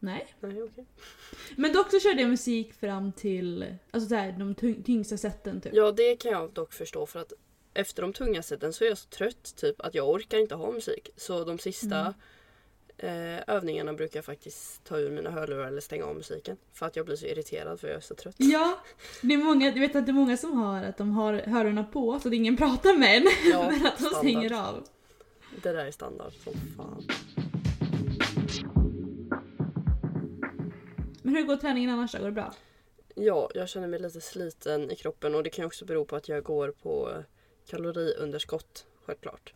Nej. 0.02 0.26
Nej 0.40 0.62
okej. 0.62 0.86
Men 1.56 1.72
dock 1.72 1.90
så 1.90 2.00
körde 2.00 2.20
jag 2.20 2.30
musik 2.30 2.72
fram 2.74 3.12
till 3.12 3.74
alltså 3.90 4.08
så 4.08 4.14
här, 4.14 4.32
de 4.32 4.54
tyng- 4.54 4.82
tyngsta 4.82 5.16
sätten 5.16 5.60
typ. 5.60 5.74
Ja 5.74 5.92
det 5.92 6.16
kan 6.16 6.32
jag 6.32 6.50
dock 6.52 6.72
förstå 6.72 7.06
för 7.06 7.20
att 7.20 7.32
efter 7.74 8.02
de 8.02 8.12
tunga 8.12 8.42
sätten 8.42 8.72
så 8.72 8.84
är 8.84 8.88
jag 8.88 8.98
så 8.98 9.08
trött 9.08 9.56
typ 9.56 9.80
att 9.80 9.94
jag 9.94 10.08
orkar 10.10 10.38
inte 10.38 10.54
ha 10.54 10.72
musik. 10.72 11.10
Så 11.16 11.44
de 11.44 11.58
sista 11.58 12.14
eh, 12.98 13.38
övningarna 13.46 13.92
brukar 13.92 14.18
jag 14.18 14.24
faktiskt 14.24 14.84
ta 14.84 14.98
ur 14.98 15.10
mina 15.10 15.30
hörlurar 15.30 15.66
eller 15.66 15.80
stänga 15.80 16.04
av 16.04 16.16
musiken. 16.16 16.56
För 16.72 16.86
att 16.86 16.96
jag 16.96 17.06
blir 17.06 17.16
så 17.16 17.26
irriterad 17.26 17.80
för 17.80 17.88
jag 17.88 17.96
är 17.96 18.00
så 18.00 18.14
trött. 18.14 18.34
Ja, 18.38 18.78
det 19.22 19.34
är 19.34 19.38
många, 19.38 19.66
jag 19.66 19.80
vet 19.80 19.96
att 19.96 20.06
det 20.06 20.10
är 20.10 20.14
många 20.14 20.36
som 20.36 20.52
har 20.52 20.82
att 20.84 20.96
de 20.98 21.10
har 21.12 21.32
hörlurarna 21.32 21.84
på 21.84 22.20
så 22.20 22.28
att 22.28 22.34
ingen 22.34 22.56
pratar 22.56 22.98
med 22.98 23.16
en. 23.16 23.26
Ja, 23.50 23.70
men 23.70 23.86
att 23.86 23.98
de 23.98 24.04
standard. 24.04 24.18
stänger 24.18 24.52
av. 24.68 24.84
Det 25.62 25.72
där 25.72 25.84
är 25.86 25.90
standard 25.90 26.32
som 26.44 26.52
fan. 26.76 27.06
Men 31.22 31.36
hur 31.36 31.42
går 31.42 31.56
träningen 31.56 31.90
annars 31.90 32.12
då? 32.12 32.18
Går 32.18 32.26
det 32.26 32.32
bra? 32.32 32.54
Ja, 33.14 33.50
jag 33.54 33.68
känner 33.68 33.88
mig 33.88 34.00
lite 34.00 34.20
sliten 34.20 34.90
i 34.90 34.96
kroppen 34.96 35.34
och 35.34 35.42
det 35.42 35.50
kan 35.50 35.64
också 35.64 35.84
bero 35.84 36.04
på 36.04 36.16
att 36.16 36.28
jag 36.28 36.44
går 36.44 36.70
på 36.82 37.24
kaloriunderskott. 37.66 38.86
Självklart. 39.04 39.54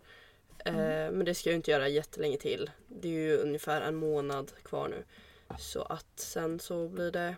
Eh, 0.65 0.75
men 1.13 1.25
det 1.25 1.35
ska 1.35 1.51
jag 1.51 1.57
inte 1.57 1.71
göra 1.71 1.89
jättelänge 1.89 2.37
till. 2.37 2.71
Det 2.89 3.09
är 3.09 3.13
ju 3.13 3.37
ungefär 3.37 3.81
en 3.81 3.97
månad 3.97 4.53
kvar 4.65 4.89
nu. 4.89 5.05
Så 5.59 5.83
att 5.83 6.21
sen 6.21 6.61
så 6.61 6.89
blir 6.89 7.11
det 7.11 7.37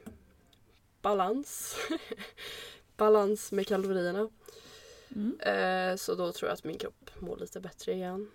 balans. 1.03 1.77
balans 2.97 3.53
med 3.53 3.67
kalorierna. 3.67 4.31
Mm. 5.15 5.41
Eh, 5.41 5.97
så 5.97 6.15
då 6.15 6.33
tror 6.33 6.49
jag 6.49 6.55
att 6.55 6.65
min 6.65 6.79
kropp 6.79 7.11
mår 7.19 7.37
lite 7.37 7.61
bättre 7.61 7.93
igen. 7.93 8.31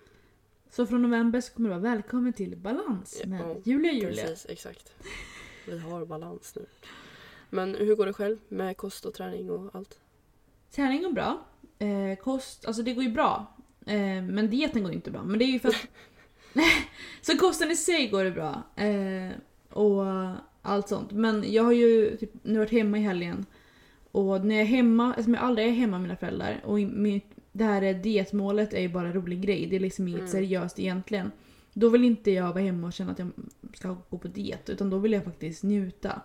Så 0.70 0.86
från 0.86 1.02
november 1.02 1.42
så 1.42 1.54
kommer 1.54 1.70
du 1.70 1.76
vara 1.76 1.94
välkommen 1.94 2.34
till 2.34 2.58
Balans 2.58 3.18
Ja, 3.22 3.28
med 3.28 3.62
Julia 3.66 3.92
Julia. 3.92 4.26
Precis, 4.26 4.46
exakt. 4.50 4.96
Vi 5.66 5.80
har 5.80 6.06
balans 6.06 6.56
nu. 6.56 6.66
Men 7.50 7.76
hur 7.76 7.96
går 7.96 8.06
det 8.06 8.14
själv 8.14 8.38
med 8.48 8.78
kost 8.78 9.06
och 9.06 9.14
träning 9.14 9.50
och 9.52 9.76
allt? 9.76 10.00
Träning 10.72 11.04
går 11.04 11.12
bra. 11.12 11.46
Eh, 11.80 12.18
kost, 12.24 12.66
alltså 12.66 12.84
det 12.84 12.94
går 12.94 13.04
ju 13.04 13.10
bra. 13.12 13.46
Eh, 13.86 14.22
men 14.24 14.50
dieten 14.50 14.84
går 14.84 14.94
inte 14.94 15.12
bra. 15.12 15.24
Men 15.24 15.40
det 15.40 15.46
är 15.46 15.52
ju 15.52 15.60
för 15.60 15.70
att... 15.70 15.88
så 17.22 17.38
kosten 17.38 17.72
i 17.72 17.76
sig 17.76 18.08
går 18.08 18.24
det 18.24 18.32
bra. 18.32 18.64
Eh, 18.76 19.32
och 19.70 20.04
allt 20.62 20.90
sånt. 20.90 21.12
Men 21.12 21.52
jag 21.54 21.64
har 21.64 21.72
ju 21.72 22.18
typ, 22.18 22.32
nu 22.44 22.60
varit 22.60 22.72
hemma 22.72 22.98
i 22.98 23.02
helgen. 23.02 23.46
Och 24.12 24.46
när 24.46 24.56
jag 24.56 24.62
är 24.62 24.68
hemma, 24.68 25.10
eftersom 25.10 25.34
jag 25.34 25.44
aldrig 25.44 25.68
är 25.68 25.72
hemma 25.72 25.92
med 25.92 26.02
mina 26.02 26.16
föräldrar. 26.16 26.62
Och 26.66 26.80
mitt, 26.80 27.26
det 27.52 27.64
här 27.64 27.82
är 27.82 27.94
dietmålet 27.94 28.74
är 28.74 28.82
ju 28.82 28.90
bara 28.90 29.08
en 29.08 29.14
rolig 29.14 29.42
grej. 29.42 29.68
Det 29.70 29.76
är 29.76 29.80
liksom 29.80 30.08
inget 30.08 30.20
Mm. 30.20 30.32
seriöst 30.32 30.80
egentligen. 30.80 31.32
Då 31.74 31.90
vill 31.90 32.04
inte 32.04 32.32
jag 32.32 32.54
vara 32.54 32.64
hemma 32.64 32.88
och 32.88 32.94
känna 32.94 33.12
att 33.12 33.20
jag 33.20 33.32
ska 33.76 33.98
gå 34.10 34.18
på 34.18 34.28
diet. 34.28 34.70
Utan 34.70 34.90
då 34.90 34.98
vill 34.98 35.12
jag 35.14 35.24
faktiskt 35.24 35.64
njuta. 35.64 36.22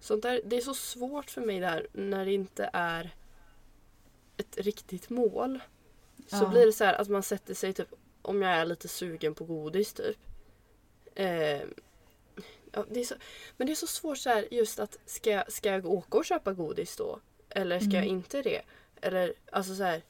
Sånt 0.00 0.22
där, 0.22 0.40
det 0.44 0.56
är 0.56 0.60
så 0.60 0.74
svårt 0.74 1.30
för 1.30 1.40
mig 1.40 1.60
där 1.60 1.86
när 1.92 2.24
det 2.24 2.32
inte 2.32 2.70
är 2.72 3.14
ett 4.36 4.56
riktigt 4.56 5.10
mål. 5.10 5.60
Så 6.26 6.36
Ja. 6.36 6.48
blir 6.48 6.66
det 6.66 6.72
så 6.72 6.84
här 6.84 6.94
att 6.94 7.08
man 7.08 7.22
sätter 7.22 7.54
sig 7.54 7.72
typ 7.72 7.88
om 8.22 8.42
jag 8.42 8.52
är 8.52 8.64
lite 8.66 8.88
sugen 8.88 9.34
på 9.34 9.44
godis 9.44 9.92
typ. 9.92 10.16
Eh, 11.14 11.60
ja, 12.72 12.84
det 12.90 13.00
är 13.00 13.04
så, 13.04 13.14
men 13.56 13.66
det 13.66 13.72
är 13.72 13.74
så 13.74 13.86
svårt 13.86 14.18
så 14.18 14.30
här 14.30 14.48
just 14.54 14.78
att 14.80 14.98
ska, 15.06 15.30
jag- 15.30 15.52
ska 15.52 15.68
jag 15.70 15.86
åka 15.86 16.18
och 16.18 16.24
köpa 16.24 16.52
godis 16.52 16.96
då? 16.96 17.20
Eller 17.48 17.78
ska 17.80 17.88
jag 17.90 18.04
Mm. 18.04 18.16
inte 18.16 18.42
det? 18.42 18.62
Eller 19.00 19.34
alltså 19.52 19.74
så 19.74 19.82
här, 19.82 20.02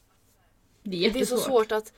Det 0.83 1.07
är 1.07 1.11
Det 1.11 1.21
är 1.21 1.25
så 1.27 1.39
svårt 1.39 1.73
att 1.73 1.93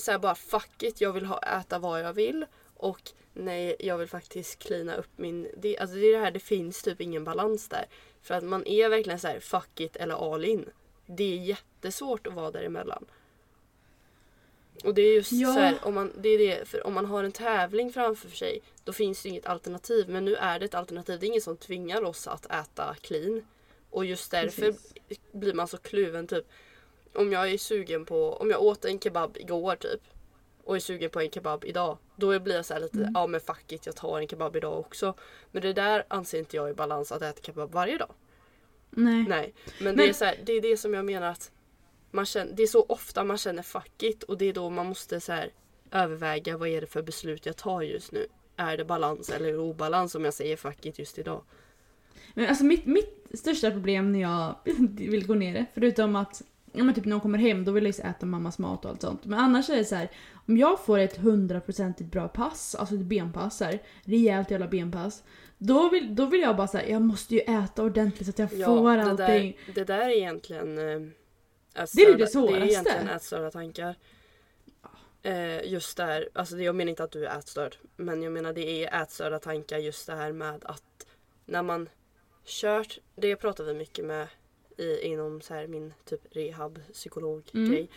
säga 0.00 0.18
bara 0.18 0.34
fuck 0.34 0.82
it, 0.82 1.00
jag 1.00 1.12
vill 1.12 1.26
ha, 1.26 1.38
äta 1.60 1.78
vad 1.78 2.00
jag 2.00 2.12
vill. 2.12 2.46
Och 2.74 3.00
nej, 3.32 3.76
jag 3.78 3.98
vill 3.98 4.08
faktiskt 4.08 4.58
cleana 4.58 4.96
upp 4.96 5.10
min... 5.16 5.48
Det, 5.56 5.78
alltså 5.78 5.96
det 5.96 6.06
är 6.06 6.12
det 6.12 6.24
här, 6.24 6.30
det 6.30 6.40
finns 6.40 6.82
typ 6.82 7.00
ingen 7.00 7.24
balans 7.24 7.68
där. 7.68 7.86
För 8.22 8.34
att 8.34 8.44
man 8.44 8.66
är 8.66 8.88
verkligen 8.88 9.20
så 9.20 9.28
här 9.28 9.40
fuck 9.40 9.80
it 9.80 9.96
eller 9.96 10.34
all 10.34 10.44
in. 10.44 10.70
Det 11.06 11.24
är 11.24 11.36
jättesvårt 11.36 12.26
att 12.26 12.34
vara 12.34 12.50
däremellan. 12.50 13.04
Och 14.84 14.94
det 14.94 15.02
är 15.02 15.14
just 15.14 15.32
Ja. 15.32 15.54
så 15.54 15.60
här, 15.60 15.78
om 15.82 15.94
man, 15.94 16.12
det 16.16 16.28
är 16.28 16.38
det, 16.38 16.68
för 16.68 16.86
om 16.86 16.94
man 16.94 17.06
har 17.06 17.24
en 17.24 17.32
tävling 17.32 17.92
framför 17.92 18.28
sig 18.28 18.62
då 18.84 18.92
finns 18.92 19.22
det 19.22 19.28
inget 19.28 19.46
alternativ. 19.46 20.08
Men 20.08 20.24
nu 20.24 20.34
är 20.34 20.58
det 20.58 20.64
ett 20.64 20.74
alternativ. 20.74 21.20
Det 21.20 21.26
är 21.26 21.28
ingen 21.28 21.40
som 21.40 21.56
tvingar 21.56 22.04
oss 22.04 22.26
att 22.26 22.46
äta 22.46 22.94
clean. 23.00 23.46
Och 23.90 24.04
just 24.04 24.30
därför 24.30 24.72
Precis. 24.72 25.20
blir 25.32 25.54
man 25.54 25.68
så 25.68 25.78
kluven 25.78 26.26
typ. 26.26 26.46
Om 27.14 27.32
jag 27.32 27.50
är 27.50 27.58
sugen 27.58 28.04
på, 28.04 28.32
om 28.32 28.50
jag 28.50 28.62
åt 28.62 28.84
en 28.84 29.00
kebab 29.00 29.36
igår 29.36 29.76
typ. 29.76 30.00
Och 30.64 30.76
är 30.76 30.80
sugen 30.80 31.10
på 31.10 31.20
en 31.20 31.30
kebab 31.30 31.64
idag. 31.64 31.98
Då 32.16 32.40
blir 32.40 32.54
jag 32.56 32.64
så 32.66 32.74
här 32.74 32.80
lite, 32.80 32.96
Mm. 32.98 33.10
ja 33.14 33.26
men 33.26 33.40
fuck 33.40 33.72
it 33.72 33.86
jag 33.86 33.96
tar 33.96 34.18
en 34.20 34.28
kebab 34.28 34.56
idag 34.56 34.78
också. 34.78 35.14
Men 35.50 35.62
det 35.62 35.72
där 35.72 36.04
anser 36.08 36.38
inte 36.38 36.56
jag 36.56 36.68
är 36.68 36.74
balans 36.74 37.12
att 37.12 37.22
äta 37.22 37.40
kebab 37.42 37.72
varje 37.72 37.98
dag. 37.98 38.10
Nej. 38.90 39.24
Nej. 39.28 39.54
Men, 39.78 39.84
Men- 39.84 39.96
Det, 39.96 40.08
är 40.08 40.12
så 40.12 40.24
här, 40.24 40.38
det 40.44 40.52
är 40.52 40.60
det 40.60 40.76
som 40.76 40.94
jag 40.94 41.04
menar 41.04 41.26
att 41.30 41.50
man 42.10 42.26
känner, 42.26 42.52
det 42.52 42.62
är 42.62 42.66
så 42.66 42.82
ofta 42.88 43.24
man 43.24 43.38
känner 43.38 43.62
fuck 43.62 44.02
it 44.02 44.22
och 44.22 44.38
det 44.38 44.44
är 44.44 44.52
då 44.52 44.70
man 44.70 44.86
måste 44.86 45.20
så 45.20 45.32
här, 45.32 45.50
överväga 45.90 46.56
vad 46.56 46.68
är 46.68 46.80
det 46.80 46.86
för 46.86 47.02
beslut 47.02 47.46
jag 47.46 47.56
tar 47.56 47.82
just 47.82 48.12
nu. 48.12 48.26
Är 48.56 48.76
det 48.76 48.84
balans 48.84 49.30
eller 49.30 49.58
obalans 49.58 50.14
om 50.14 50.24
jag 50.24 50.34
säger 50.34 50.56
fuck 50.56 50.86
it 50.86 50.98
just 50.98 51.18
idag? 51.18 51.42
Men 52.34 52.46
alltså 52.48 52.64
mitt, 52.64 52.86
mitt 52.86 53.26
största 53.34 53.70
problem 53.70 54.12
när 54.12 54.20
jag 54.20 54.54
vill 54.98 55.26
gå 55.26 55.34
ner 55.34 55.54
det, 55.54 55.66
förutom 55.74 56.16
att 56.16 56.42
ja, 56.78 56.84
men 56.84 56.94
typ 56.94 57.04
när 57.04 57.10
de 57.10 57.20
kommer 57.20 57.38
hem 57.38 57.64
då 57.64 57.72
vill 57.72 57.84
jag 57.86 57.98
äta 57.98 58.26
mammas 58.26 58.58
mat 58.58 58.84
och 58.84 58.90
allt 58.90 59.00
sånt. 59.00 59.24
Men 59.24 59.38
annars 59.38 59.70
är 59.70 59.76
det 59.76 59.84
så 59.84 59.94
här, 59.94 60.08
om 60.46 60.56
jag 60.56 60.84
får 60.84 60.98
ett 60.98 61.16
hundraprocentigt 61.16 62.10
bra 62.10 62.28
pass, 62.28 62.74
alltså 62.74 62.94
ett 62.94 63.00
benpass 63.00 63.60
här, 63.60 63.82
rejält 64.04 64.50
jävla 64.50 64.66
benpass. 64.68 65.22
Då 65.58 65.88
vill, 65.88 66.14
då 66.14 66.26
vill 66.26 66.40
jag 66.40 66.56
bara 66.56 66.68
säga 66.68 66.88
jag 66.88 67.02
måste 67.02 67.34
ju 67.34 67.40
äta 67.40 67.82
ordentligt 67.82 68.24
så 68.36 68.42
att 68.42 68.52
jag 68.52 68.64
får 68.64 68.96
det 68.96 69.02
allting. 69.02 69.56
där, 69.66 69.74
det 69.74 69.84
där 69.84 69.98
är 70.00 70.16
egentligen 70.16 70.78
eh, 70.78 70.84
Det 70.84 70.88
är 70.92 70.98
ju 71.00 71.84
ätstörda- 71.84 72.12
det 72.12 72.16
Det 72.16 72.22
är 72.22 72.26
svåraste. 72.26 72.66
egentligen 72.66 73.08
ätstörda 73.08 73.50
tankar. 73.50 73.94
Eh, 75.22 75.72
just 75.72 75.96
där, 75.96 76.28
alltså 76.32 76.56
det- 76.56 76.62
jag 76.62 76.74
menar 76.74 76.90
inte 76.90 77.04
att 77.04 77.10
du 77.10 77.26
är 77.26 77.38
ätstörd. 77.38 77.76
Men 77.96 78.22
jag 78.22 78.32
menar 78.32 78.52
det 78.52 78.84
är 78.84 79.02
ätstörda 79.02 79.38
tankar 79.38 79.78
just 79.78 80.06
det 80.06 80.14
här 80.14 80.32
med 80.32 80.64
att 80.64 81.06
när 81.46 81.62
man 81.62 81.88
kört, 82.44 82.98
det 83.16 83.36
pratar 83.36 83.64
vi 83.64 83.74
mycket 83.74 84.04
med 84.04 84.26
i, 84.78 85.00
inom 85.00 85.40
så 85.40 85.54
här 85.54 85.66
min 85.66 85.94
typ 86.04 86.20
rehab 86.30 86.80
psykolog 86.92 87.50
Mm. 87.54 87.70
grej. 87.70 87.90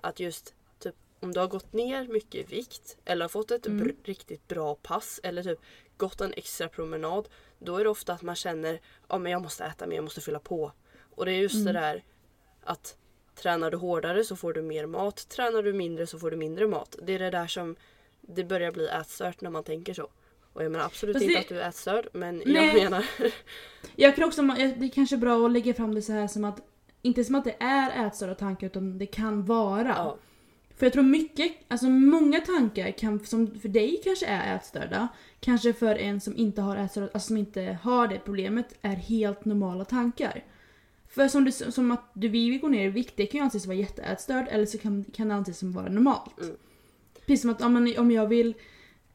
Att 0.00 0.20
just 0.20 0.54
typ 0.78 0.94
om 1.20 1.32
du 1.32 1.40
har 1.40 1.46
gått 1.46 1.72
ner 1.72 2.08
mycket 2.08 2.34
i 2.34 2.42
vikt 2.56 2.96
eller 3.04 3.24
har 3.24 3.28
fått 3.28 3.50
ett 3.50 3.66
Mm. 3.66 3.96
riktigt 4.04 4.48
bra 4.48 4.74
pass 4.74 5.20
eller 5.22 5.42
typ 5.42 5.58
gått 5.96 6.20
en 6.20 6.32
extra 6.32 6.68
promenad. 6.68 7.28
Då 7.58 7.76
är 7.76 7.84
det 7.84 7.90
ofta 7.90 8.12
att 8.12 8.22
man 8.22 8.36
känner 8.36 8.80
ja 9.08 9.18
men 9.18 9.32
jag 9.32 9.42
måste 9.42 9.64
äta 9.64 9.86
mer, 9.86 9.96
jag 9.96 10.04
måste 10.04 10.20
fylla 10.20 10.38
på. 10.38 10.72
Och 11.14 11.24
det 11.26 11.32
är 11.32 11.38
just 11.38 11.54
Mm. 11.54 11.66
det 11.66 11.72
där 11.80 12.04
att 12.62 12.96
tränar 13.34 13.70
du 13.70 13.76
hårdare 13.76 14.24
så 14.24 14.36
får 14.36 14.52
du 14.52 14.62
mer 14.62 14.86
mat. 14.86 15.28
Tränar 15.28 15.62
du 15.62 15.72
mindre 15.72 16.06
så 16.06 16.18
får 16.18 16.30
du 16.30 16.36
mindre 16.36 16.66
mat. 16.66 16.96
Det 17.02 17.12
är 17.12 17.18
det 17.18 17.30
där 17.30 17.46
som 17.46 17.76
det 18.20 18.44
börjar 18.44 18.72
bli 18.72 18.88
ätstört 18.88 19.40
när 19.40 19.50
man 19.50 19.64
tänker 19.64 19.94
så. 19.94 20.08
Och 20.56 20.64
jag 20.64 20.72
menar 20.72 20.84
absolut 20.84 21.16
Fast 21.16 21.22
inte 21.24 21.34
det- 21.34 21.40
att 21.40 21.48
du 21.48 21.60
är 21.60 21.68
ätstörd 21.68 22.08
men 22.12 22.36
jag 22.38 22.52
Nej. 22.52 22.74
menar 22.74 23.04
Jag 23.96 24.16
kan 24.16 24.24
också, 24.24 24.42
det 24.42 24.86
är 24.86 24.88
kanske 24.88 25.16
bra 25.16 25.46
att 25.46 25.52
lägga 25.52 25.74
fram 25.74 25.94
det 25.94 26.02
så 26.02 26.12
här 26.12 26.26
som 26.26 26.44
att, 26.44 26.60
inte 27.02 27.24
som 27.24 27.34
att 27.34 27.44
det 27.44 27.56
är 27.58 28.06
ätstörda 28.06 28.34
tankar 28.34 28.66
utan 28.66 28.98
det 28.98 29.06
kan 29.06 29.44
vara. 29.44 29.88
ja, 29.88 30.16
För 30.76 30.86
jag 30.86 30.92
tror 30.92 31.02
mycket, 31.02 31.52
alltså 31.68 31.86
många 31.86 32.40
tankar 32.40 32.90
kan, 32.90 33.24
som 33.26 33.58
för 33.60 33.68
dig 33.68 34.00
kanske 34.04 34.26
är 34.26 34.56
ätstörda, 34.56 35.08
kanske 35.40 35.72
för 35.72 35.94
en 35.96 36.20
som 36.20 36.36
inte 36.36 36.62
har 36.62 36.76
ätstörda, 36.76 37.08
alltså 37.14 37.26
som 37.26 37.36
inte 37.36 37.78
har 37.82 38.08
det 38.08 38.20
problemet, 38.24 38.78
är 38.82 38.96
helt 38.96 39.44
normala 39.44 39.84
tankar. 39.84 40.44
För 41.08 41.28
som, 41.28 41.44
det, 41.44 41.52
som 41.52 41.90
att 41.90 42.10
du 42.14 42.28
vill 42.28 42.58
gå 42.60 42.68
ner 42.68 42.86
i 42.86 42.90
vikt, 42.90 43.12
det 43.16 43.26
kan 43.26 43.38
ju 43.38 43.44
anses 43.44 43.66
vara 43.66 43.76
jätteätstörd 43.76 44.46
eller 44.50 44.66
så 44.66 44.78
kan, 44.78 45.04
kan 45.04 45.28
det 45.28 45.34
anses 45.34 45.58
som 45.58 45.72
vara 45.72 45.88
normalt. 45.88 46.40
Mm. 46.40 46.56
Precis 47.26 47.40
som 47.40 47.50
att 47.50 47.62
om, 47.62 47.72
man, 47.72 47.98
om 47.98 48.10
jag 48.10 48.26
vill 48.26 48.54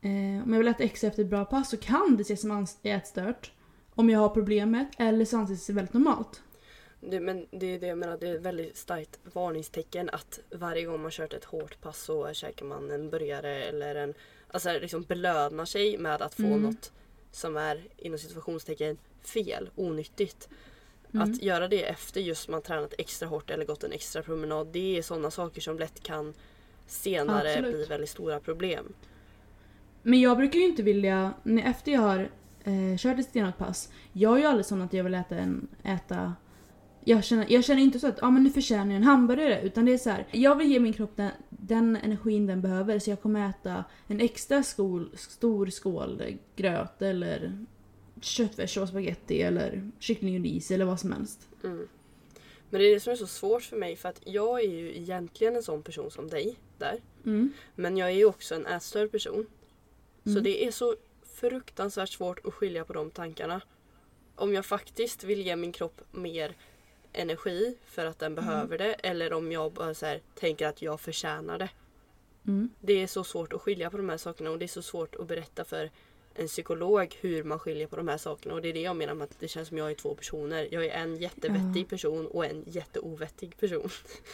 eh, 0.02 0.44
om 0.44 0.48
jag 0.52 0.58
vill 0.58 0.68
äta 0.68 0.84
extra 0.84 1.08
efter 1.08 1.24
ett 1.24 1.30
bra 1.30 1.46
pass 1.46 1.70
så 1.70 1.78
kan 1.78 2.18
det 2.18 2.22
ses 2.22 2.42
som 2.42 2.68
ätstört. 2.84 3.52
Om 3.96 4.10
jag 4.10 4.20
har 4.20 4.30
problemet 4.30 4.88
eller 4.98 5.26
så 5.26 5.38
anses 5.38 5.68
det 5.68 5.74
väldigt 5.74 5.94
normalt. 5.94 6.42
Det, 7.00 7.20
men 7.20 7.48
det 7.52 7.66
är 7.66 7.80
det 7.80 7.88
jag 7.88 7.98
menar, 7.98 8.18
det 8.18 8.28
är 8.28 8.36
ett 8.36 8.42
väldigt 8.42 8.78
starkt 8.78 9.20
varningstecken 9.34 10.10
att 10.10 10.40
varje 10.52 10.86
gång 10.86 11.02
man 11.02 11.12
kört 11.12 11.34
ett 11.34 11.46
hårt 11.46 11.82
pass 11.82 12.04
så 12.04 12.34
käkar 12.34 12.66
man 12.66 12.92
en 12.92 13.10
burgare 13.10 13.64
eller 13.64 13.96
en... 13.96 14.14
Alltså 14.52 14.72
liksom 14.72 15.04
belönar 15.04 15.66
sig 15.66 15.98
med 15.98 16.22
att 16.22 16.34
få 16.34 16.44
Mm. 16.44 16.62
något 16.62 16.92
som 17.32 17.58
är 17.58 17.88
inom 17.98 18.20
situationstecken 18.20 18.98
fel, 19.22 19.70
onyttigt. 19.76 20.50
Mm. 21.14 21.32
Att 21.32 21.42
göra 21.42 21.68
det 21.68 21.84
efter 21.84 22.22
just 22.22 22.50
man 22.50 22.62
tränat 22.62 22.94
extra 22.98 23.28
hårt 23.28 23.50
eller 23.50 23.66
gått 23.66 23.84
en 23.84 23.92
extra 23.92 24.22
promenad 24.24 24.68
det 24.68 24.98
är 24.98 25.02
sådana 25.02 25.32
saker 25.32 25.62
som 25.62 25.80
lätt 25.80 26.04
kan 26.04 26.34
senare 26.88 27.50
Absolut. 27.50 27.76
bli 27.76 27.86
väldigt 27.86 28.10
stora 28.10 28.40
problem. 28.40 28.94
Men 30.04 30.22
jag 30.22 30.38
brukar 30.38 30.60
ju 30.60 30.66
inte 30.66 30.84
vilja, 30.84 31.34
efter 31.64 31.92
jag 31.92 32.02
har 32.02 32.30
eh, 32.64 32.98
kört 32.98 33.20
ett 33.20 33.30
stenhårt 33.30 33.58
pass, 33.58 33.90
jag 34.14 34.34
är 34.34 34.42
ju 34.42 34.46
aldrig 34.46 34.66
sån 34.66 34.82
att 34.82 34.94
jag 34.94 35.04
vill 35.04 35.14
äta 35.14 35.36
en, 35.36 35.68
äta 35.84 36.34
jag 37.06 37.24
känner, 37.24 37.46
jag 37.50 37.64
känner 37.64 37.82
inte 37.82 38.00
så 38.00 38.08
att 38.08 38.24
ah, 38.24 38.32
men 38.32 38.44
nu 38.44 38.50
förtjänar 38.50 38.86
jag 38.86 38.96
en 38.96 39.04
hamburgare 39.04 39.62
utan 39.62 39.86
det 39.86 39.94
är 39.94 39.98
så 39.98 40.10
här. 40.10 40.28
jag 40.32 40.56
vill 40.56 40.72
ge 40.72 40.80
min 40.80 40.94
kropp 40.94 41.16
den, 41.16 41.32
den 41.50 41.96
energin 41.96 42.48
den 42.48 42.62
behöver 42.62 43.00
så 43.00 43.10
jag 43.10 43.22
kommer 43.22 43.50
äta 43.50 43.84
en 44.08 44.20
extra 44.20 44.64
skål, 44.64 45.10
stor 45.18 45.68
skål 45.68 46.22
gröt 46.56 47.02
eller 47.02 47.66
köttfärs 48.22 48.78
och 48.78 48.90
spaghetti 48.90 49.42
eller 49.42 49.92
kyckling 50.00 50.38
och 50.38 50.44
ris 50.44 50.72
eller 50.72 50.86
vad 50.86 51.00
som 51.00 51.12
helst. 51.12 51.50
Mm. 51.64 51.88
Men 52.70 52.82
det 52.82 52.88
är 52.88 52.94
det 52.94 53.00
som 53.00 53.14
är 53.14 53.18
så 53.18 53.28
svårt 53.28 53.64
för 53.64 53.78
mig 53.78 53.96
för 53.96 54.10
att 54.10 54.22
jag 54.26 54.64
är 54.64 54.70
ju 54.70 54.98
egentligen 54.98 55.56
en 55.56 55.64
sån 55.64 55.84
person 55.84 56.12
som 56.12 56.30
dig 56.30 56.56
där. 56.78 57.00
Mm. 57.26 57.54
Men 57.76 57.98
jag 57.98 58.10
är 58.10 58.16
ju 58.16 58.26
också 58.26 58.56
en 58.56 58.66
ätstörd 58.66 59.12
person. 59.12 59.46
Så 60.24 60.30
Mm. 60.30 60.44
det 60.44 60.66
är 60.68 60.72
så 60.72 60.96
fruktansvärt 61.34 62.10
svårt 62.10 62.46
att 62.46 62.54
skilja 62.54 62.86
på 62.86 62.94
de 62.94 63.12
tankarna. 63.12 63.62
Om 64.36 64.54
jag 64.54 64.66
faktiskt 64.66 65.24
vill 65.24 65.42
ge 65.42 65.56
min 65.56 65.72
kropp 65.72 66.02
mer 66.12 66.56
energi 67.14 67.78
för 67.86 68.06
att 68.06 68.20
den 68.20 68.36
behöver 68.36 68.78
det 68.78 68.94
eller 68.94 69.34
om 69.34 69.52
jag 69.52 69.72
bara 69.74 69.94
så 69.94 70.06
här, 70.06 70.22
tänker 70.36 70.68
att 70.68 70.82
jag 70.82 71.00
förtjänar 71.02 71.60
det. 71.60 71.70
Mm. 72.48 72.70
Det 72.80 72.94
är 73.04 73.08
så 73.08 73.24
svårt 73.24 73.54
att 73.54 73.62
skilja 73.62 73.90
på 73.90 73.98
de 73.98 74.10
här 74.10 74.18
sakerna 74.18 74.52
och 74.52 74.60
det 74.60 74.66
är 74.66 74.68
så 74.68 74.82
svårt 74.82 75.16
att 75.16 75.28
berätta 75.28 75.64
för 75.66 75.92
en 76.36 76.48
psykolog 76.48 77.16
hur 77.22 77.44
man 77.44 77.60
skiljer 77.60 77.88
på 77.88 77.96
de 77.96 78.08
här 78.08 78.18
sakerna 78.18 78.54
och 78.54 78.62
det 78.62 78.70
är 78.70 78.74
det 78.74 78.82
jag 78.82 78.96
menar 78.96 79.14
med 79.14 79.24
att 79.24 79.40
det 79.40 79.48
känns 79.48 79.68
som 79.68 79.78
jag 79.78 79.92
är 79.92 79.96
två 79.96 80.16
personer. 80.16 80.68
Jag 80.72 80.86
är 80.86 80.90
en 80.92 81.16
jättevettig 81.18 81.82
Ja. 81.84 81.90
person 81.90 82.28
och 82.28 82.46
en 82.46 82.64
jätteovettig 82.68 83.58
person. 83.58 83.90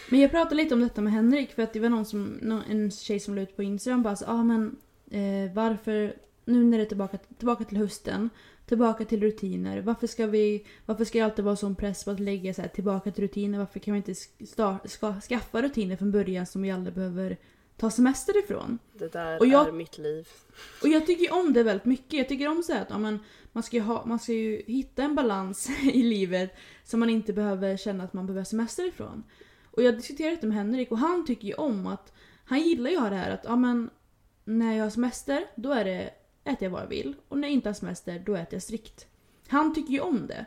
Men 0.10 0.20
jag 0.20 0.32
pratade 0.32 0.56
lite 0.56 0.74
om 0.74 0.82
detta 0.82 1.02
med 1.02 1.14
Henrik 1.14 1.52
för 1.54 1.62
att 1.64 1.74
det 1.74 1.80
var 1.80 1.90
någon 1.90 2.06
som, 2.06 2.40
en 2.70 2.92
tjej 2.92 3.20
som 3.20 3.36
la 3.36 3.42
ut 3.42 3.56
på 3.56 3.64
Instagram 3.64 4.04
bara 4.04 4.16
så, 4.16 4.26
ah, 4.28 4.44
men 4.44 4.76
eh, 5.12 5.54
varför, 5.54 6.16
nu 6.46 6.64
när 6.64 6.78
det 6.78 6.84
är 6.84 6.88
tillbaka, 6.88 7.18
tillbaka 7.38 7.64
till 7.64 7.78
hösten, 7.78 8.30
tillbaka 8.66 9.06
till 9.06 9.22
rutiner, 9.22 9.82
varför 9.82 10.08
ska 10.08 10.28
vi, 10.28 10.66
varför 10.86 11.06
ska 11.06 11.18
det 11.20 11.26
alltid 11.26 11.46
vara 11.46 11.56
sån 11.56 11.76
press 11.76 12.04
på 12.06 12.12
att 12.12 12.20
lägga 12.20 12.54
så 12.54 12.62
här, 12.62 12.70
tillbaka 12.70 13.12
till 13.12 13.24
rutiner, 13.24 13.60
varför 13.60 13.80
kan 13.80 13.94
vi 13.94 13.98
inte 13.98 14.16
sta, 14.46 14.80
ska, 14.86 15.14
skaffa 15.22 15.62
rutiner 15.62 15.96
från 15.96 16.12
början 16.12 16.46
som 16.46 16.62
vi 16.62 16.72
aldrig 16.72 16.96
behöver 16.96 17.38
ta 17.78 17.92
semester 17.92 18.40
ifrån? 18.40 18.80
Det 18.94 19.14
där 19.14 19.40
Och 19.40 19.48
jag- 19.48 19.68
är 19.68 19.72
mitt 19.72 19.98
liv. 19.98 20.28
Och 20.84 20.88
jag 20.88 21.06
tycker 21.06 21.34
om 21.34 21.54
det 21.54 21.64
väldigt 21.64 21.86
mycket. 21.86 22.14
Jag 22.14 22.28
tycker 22.28 22.48
om 22.48 22.64
så 22.64 22.74
här 22.74 22.82
att 22.82 22.90
ja, 22.90 22.98
men, 22.98 23.20
man, 23.52 23.64
ska 23.64 23.82
ha, 23.82 24.06
man 24.06 24.20
ska 24.20 24.34
ju 24.34 24.62
hitta 24.68 25.04
en 25.04 25.16
balans 25.16 25.70
i 25.94 26.04
livet 26.04 26.56
som 26.84 27.00
man 27.00 27.10
inte 27.10 27.34
behöver 27.34 27.78
känna 27.78 28.04
att 28.04 28.14
man 28.14 28.26
behöver 28.26 28.44
semester 28.44 28.88
ifrån. 28.88 29.24
Och 29.72 29.84
jag 29.84 29.96
diskuterade 29.96 30.36
detta 30.36 30.48
med 30.48 30.58
Henrik 30.58 30.92
och 30.92 30.98
han 30.98 31.26
tycker 31.26 31.48
ju 31.48 31.54
om 31.54 31.88
att 31.88 32.14
han 32.46 32.62
gillar 32.62 32.90
ju 32.90 32.96
att 32.96 33.04
ha 33.04 33.10
det 33.10 33.16
här 33.16 33.32
att 33.32 33.44
ja, 33.44 33.56
men, 33.56 33.90
när 34.48 34.78
jag 34.78 34.86
har 34.86 34.90
semester 34.90 35.46
då 35.56 35.72
är 35.72 35.86
det, 35.86 36.10
äter 36.44 36.64
jag 36.64 36.70
vad 36.70 36.82
jag 36.82 36.88
vill 36.88 37.16
och 37.28 37.38
när 37.38 37.48
jag 37.48 37.54
inte 37.54 37.70
har 37.70 37.74
semester 37.74 38.24
då 38.26 38.36
äter 38.36 38.54
jag 38.54 38.64
strikt. 38.64 39.08
Han 39.48 39.74
tycker 39.74 39.94
ju 39.94 40.00
om 40.00 40.28
det. 40.28 40.46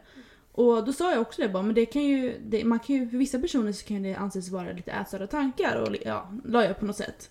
Och 0.53 0.85
då 0.85 0.93
sa 0.93 1.11
jag 1.11 1.21
också 1.21 1.43
det 1.43 1.49
bara, 1.49 1.63
men 1.63 1.75
det 1.75 1.87
kan 1.87 2.03
ju, 2.05 2.39
det, 2.45 2.65
man 2.65 2.79
kan 2.79 2.97
ju, 2.97 3.09
för 3.09 3.17
vissa 3.17 3.39
personer 3.39 3.73
så 3.73 3.87
kan 3.87 4.03
det 4.03 4.15
anses 4.15 4.49
vara 4.49 4.73
lite 4.73 4.93
ätstörda 4.93 5.27
tankar 5.27 5.83
och 5.83 5.97
ja, 6.05 6.33
la 6.45 6.65
jag 6.65 6.79
på 6.79 6.87
något 6.87 6.97
sätt. 6.97 7.31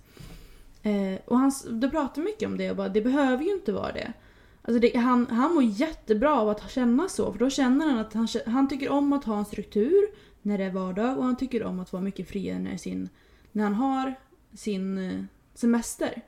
Eh, 0.83 1.19
och 1.25 1.37
han, 1.37 1.51
då 1.69 1.89
pratade 1.89 2.25
mycket 2.25 2.47
om 2.47 2.57
det 2.57 2.69
och 2.69 2.75
bara, 2.75 2.89
det 2.89 3.01
behöver 3.01 3.43
ju 3.43 3.53
inte 3.53 3.71
vara 3.71 3.91
det. 3.91 4.13
Alltså 4.61 4.79
det, 4.79 4.97
han, 4.97 5.27
han 5.29 5.53
mår 5.53 5.63
jättebra 5.63 6.39
av 6.39 6.49
att 6.49 6.71
känna 6.71 7.09
så, 7.09 7.31
för 7.31 7.39
då 7.39 7.49
känner 7.49 7.87
han 7.87 7.99
att 7.99 8.13
han, 8.13 8.27
han 8.45 8.67
tycker 8.67 8.89
om 8.89 9.13
att 9.13 9.23
ha 9.23 9.37
en 9.37 9.45
struktur 9.45 10.07
när 10.41 10.57
det 10.57 10.63
är 10.63 10.71
vardag 10.71 11.17
och 11.17 11.23
han 11.23 11.37
tycker 11.37 11.63
om 11.63 11.79
att 11.79 11.93
vara 11.93 12.03
mycket 12.03 12.29
friare 12.29 12.59
när, 12.59 12.77
sin, 12.77 13.09
när 13.51 13.63
han 13.63 13.73
har 13.73 14.13
sin 14.53 14.97
eh, 14.97 15.23
semester. 15.53 16.21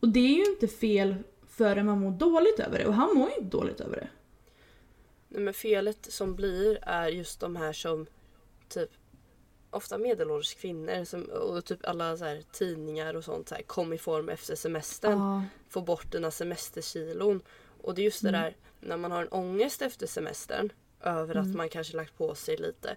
Och 0.00 0.08
det 0.08 0.20
är 0.20 0.36
ju 0.36 0.44
inte 0.44 0.68
fel 0.68 1.14
förrän 1.48 1.86
man 1.86 2.00
mår 2.00 2.10
dåligt 2.10 2.60
över 2.60 2.78
det 2.78 2.86
och 2.86 2.94
han 2.94 3.16
mår 3.16 3.28
ju 3.30 3.34
inte 3.36 3.56
dåligt 3.56 3.80
över 3.80 3.96
det. 3.96 4.08
Nej, 5.28 5.42
men 5.42 5.54
felet 5.54 6.12
som 6.12 6.34
blir 6.34 6.78
är 6.82 7.08
just 7.08 7.40
de 7.40 7.56
här 7.56 7.72
som 7.72 8.06
typ 8.68 8.90
ofta 9.70 9.98
medelålders 9.98 10.54
kvinnor 10.54 11.04
som, 11.04 11.22
och 11.24 11.64
typ 11.64 11.78
alla 11.88 12.16
så 12.16 12.24
här, 12.24 12.42
tidningar 12.52 13.14
och 13.14 13.24
sånt 13.24 13.48
så 13.48 13.54
här, 13.54 13.62
kom 13.62 13.92
i 13.92 13.98
form 13.98 14.28
efter 14.28 14.54
semestern. 14.56 15.18
Ja, 15.18 15.44
Få 15.68 15.80
bort 15.80 16.12
dina 16.12 16.30
semesterkilon. 16.30 17.40
Och 17.82 17.94
det 17.94 18.02
är 18.02 18.04
just 18.04 18.22
det 18.22 18.28
Mm. 18.28 18.40
där 18.42 18.56
när 18.80 18.96
man 18.96 19.12
har 19.12 19.22
en 19.22 19.28
ångest 19.28 19.82
efter 19.82 20.06
semestern 20.06 20.72
över 21.00 21.34
att 21.34 21.44
Mm. 21.44 21.56
man 21.56 21.68
kanske 21.68 21.96
lagt 21.96 22.18
på 22.18 22.34
sig 22.34 22.56
lite. 22.56 22.96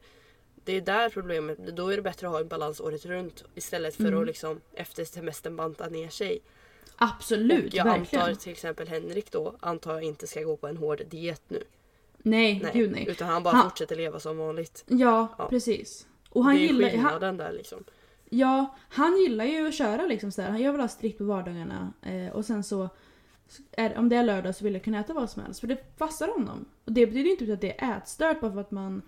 Det 0.63 0.73
är 0.73 0.81
där 0.81 1.09
problemet 1.09 1.57
blir. 1.57 1.71
Då 1.71 1.87
är 1.89 1.95
det 1.95 2.01
bättre 2.01 2.27
att 2.27 2.33
ha 2.33 2.39
en 2.39 2.47
balans 2.47 2.79
året 2.79 3.05
runt 3.05 3.43
istället 3.55 3.95
för 3.95 4.03
Mm. 4.05 4.19
att 4.21 4.27
liksom 4.27 4.61
efter 4.73 5.05
semestern 5.05 5.55
banta 5.55 5.89
ner 5.89 6.09
sig. 6.09 6.39
Absolut, 7.01 7.65
och 7.67 7.73
jag 7.73 7.83
verkligen. 7.85 8.23
antar 8.25 8.35
till 8.35 8.51
exempel 8.51 8.87
Henrik 8.87 9.31
då 9.31 9.55
antar 9.59 9.93
jag 9.93 10.03
inte 10.03 10.27
ska 10.27 10.41
gå 10.41 10.57
på 10.57 10.67
en 10.67 10.77
hård 10.77 11.01
diet 11.09 11.41
nu. 11.47 11.63
Nej, 12.17 12.59
Nej, 12.63 12.71
gud 12.73 12.91
nej. 12.91 13.05
Utan 13.09 13.27
han 13.29 13.43
bara 13.43 13.55
Han- 13.55 13.63
fortsätter 13.69 13.95
leva 13.95 14.19
som 14.19 14.37
vanligt. 14.37 14.83
Ja, 14.87 15.27
Ja. 15.37 15.47
precis. 15.49 16.07
Och 16.29 16.43
han 16.43 16.55
det 16.55 16.61
är 16.61 16.65
gillar, 16.67 16.89
han, 16.89 16.91
skillnaden 16.91 17.37
där 17.37 17.51
liksom. 17.51 17.83
Ja, 18.29 18.75
han 18.89 19.17
gillar 19.21 19.45
ju 19.45 19.67
att 19.67 19.73
köra 19.75 20.05
liksom 20.07 20.31
så 20.31 20.41
här. 20.41 20.49
Han 20.49 20.61
gör 20.61 20.71
väl 20.71 20.81
ha 20.81 20.87
strikt 20.87 21.17
på 21.17 21.23
vardagarna 21.23 21.93
eh, 22.01 22.27
och 22.33 22.45
sen 22.45 22.63
så 22.63 22.89
är, 23.71 23.97
om 23.97 24.09
det 24.09 24.15
är 24.15 24.23
lördag 24.23 24.55
så 24.55 24.63
vill 24.63 24.73
jag 24.73 24.83
kunna 24.83 24.99
äta 24.99 25.13
vad 25.13 25.29
som 25.29 25.43
helst 25.43 25.59
för 25.59 25.67
det 25.67 25.97
passar 25.97 26.27
honom. 26.27 26.65
Och 26.85 26.91
det 26.91 27.05
betyder 27.07 27.31
inte 27.31 27.53
att 27.53 27.61
det 27.61 27.81
är 27.83 27.97
ätstört 27.97 28.41
bara 28.41 28.51
för 28.53 28.61
att 28.61 28.71
man 28.71 29.01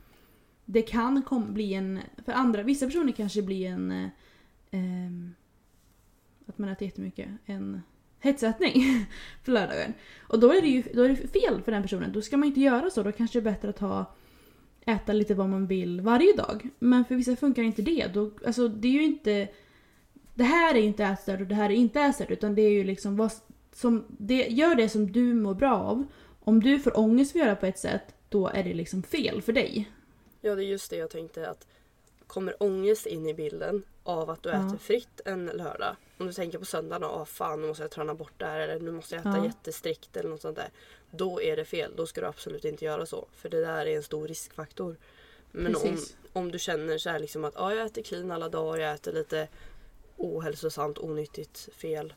det 0.66 0.82
kan 0.82 1.22
kom, 1.22 1.54
bli 1.54 1.74
en, 1.74 2.00
för 2.26 2.32
andra, 2.32 2.64
vissa 2.64 2.86
personer 2.86 3.12
kanske 3.12 3.42
blir 3.42 3.68
en 3.70 3.92
eh, 3.92 4.10
ehm, 4.72 5.36
att 6.48 6.58
man 6.58 6.70
äter 6.70 6.86
jättemycket, 6.86 7.30
en 7.46 7.82
hetsätning 8.20 9.06
på 9.46 9.52
lördagen. 9.52 9.94
Och 10.22 10.40
då 10.40 10.52
är 10.54 10.62
det 10.62 10.68
ju 10.68 10.84
då 10.94 11.04
är 11.04 11.10
det 11.10 11.16
fel 11.16 11.62
för 11.62 11.72
den 11.72 11.82
personen, 11.82 12.12
då 12.12 12.22
ska 12.22 12.38
man 12.38 12.48
inte 12.48 12.62
göra 12.62 12.90
så, 12.90 13.04
då 13.04 13.12
kanske 13.12 13.42
det 13.42 13.50
är 13.50 13.52
bättre 13.52 13.70
att 13.70 13.80
ha 13.80 14.16
äta 14.86 15.14
lite 15.14 15.34
vad 15.34 15.50
man 15.50 15.68
vill 15.68 16.02
varje 16.02 16.34
dag. 16.34 16.70
Men 16.80 17.06
för 17.06 17.16
vissa 17.16 17.36
funkar 17.36 17.64
inte 17.64 17.82
det. 17.82 18.08
Då, 18.14 18.32
alltså, 18.46 18.68
det 18.68 18.88
är 18.88 18.92
ju 18.92 19.04
inte... 19.04 19.48
Det 20.36 20.44
här 20.44 20.76
är 20.76 20.82
inte 20.82 21.04
ätstört 21.04 21.42
och 21.42 21.48
det 21.48 21.56
här 21.56 21.70
är 21.70 21.74
inte 21.74 22.02
ätstört 22.02 22.32
utan 22.32 22.56
det 22.56 22.62
är 22.62 22.70
ju 22.70 22.84
liksom 22.84 23.18
vad 23.18 23.32
som... 23.72 24.06
Det, 24.08 24.48
gör 24.48 24.76
det 24.76 24.90
som 24.90 25.12
du 25.12 25.34
mår 25.34 25.54
bra 25.54 25.76
av. 25.76 26.06
Om 26.40 26.60
du 26.60 26.80
får 26.80 27.00
ångest 27.00 27.32
för 27.32 27.40
att 27.40 27.46
göra 27.46 27.56
på 27.56 27.66
ett 27.66 27.80
sätt, 27.80 28.16
då 28.30 28.48
är 28.48 28.64
det 28.64 28.74
liksom 28.74 29.04
fel 29.04 29.42
för 29.42 29.54
dig. 29.54 29.92
Ja 30.42 30.56
det 30.56 30.64
är 30.64 30.68
just 30.68 30.90
det 30.90 30.96
jag 30.96 31.10
tänkte 31.10 31.50
att 31.50 31.68
kommer 32.28 32.64
ångest 32.64 33.06
in 33.06 33.28
i 33.28 33.34
bilden 33.34 33.84
av 34.04 34.30
att 34.30 34.44
du 34.44 34.50
Ja. 34.50 34.68
äter 34.68 34.78
fritt 34.78 35.22
en 35.26 35.46
lördag. 35.46 35.96
Om 36.18 36.28
du 36.28 36.34
tänker 36.34 36.60
på 36.60 36.66
söndagen 36.66 37.04
och 37.04 37.22
ah, 37.22 37.26
fan 37.26 37.62
nu 37.62 37.68
måste 37.68 37.84
jag 37.84 37.92
träna 37.92 38.14
bort 38.16 38.34
det 38.38 38.46
här 38.46 38.60
eller 38.60 38.80
nu 38.80 38.92
måste 38.92 39.16
jag 39.16 39.22
äta 39.22 39.38
Ja. 39.38 39.46
jättestrikt 39.46 40.18
eller 40.18 40.30
något 40.30 40.42
sånt 40.42 40.56
där. 40.56 40.70
Då 41.12 41.42
är 41.42 41.56
det 41.56 41.66
fel. 41.66 41.94
Då 41.96 42.06
ska 42.08 42.22
du 42.22 42.28
absolut 42.28 42.66
inte 42.66 42.86
göra 42.86 43.06
så. 43.06 43.28
För 43.34 43.50
det 43.50 43.62
där 43.62 43.86
är 43.86 43.96
en 43.96 44.04
stor 44.04 44.28
riskfaktor. 44.28 44.98
Men 45.52 45.76
om, 45.76 45.98
om 46.34 46.52
du 46.52 46.60
känner 46.60 46.98
så 46.98 47.10
här 47.10 47.20
liksom 47.20 47.44
att 47.46 47.58
ah, 47.58 47.74
jag 47.74 47.86
äter 47.86 48.02
clean 48.04 48.32
alla 48.32 48.50
dagar, 48.50 48.80
jag 48.82 48.94
äter 48.94 49.14
lite 49.14 49.48
ohälsosamt, 50.18 50.98
onyttigt 50.98 51.70
fel 51.76 52.14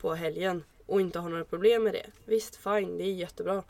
på 0.00 0.14
helgen 0.14 0.64
och 0.86 1.00
inte 1.00 1.18
har 1.18 1.28
några 1.28 1.44
problem 1.44 1.82
med 1.82 1.92
det. 1.92 2.06
Visst, 2.24 2.56
fine, 2.56 2.98
det 2.98 3.04
är 3.04 3.12
jättebra. 3.12 3.62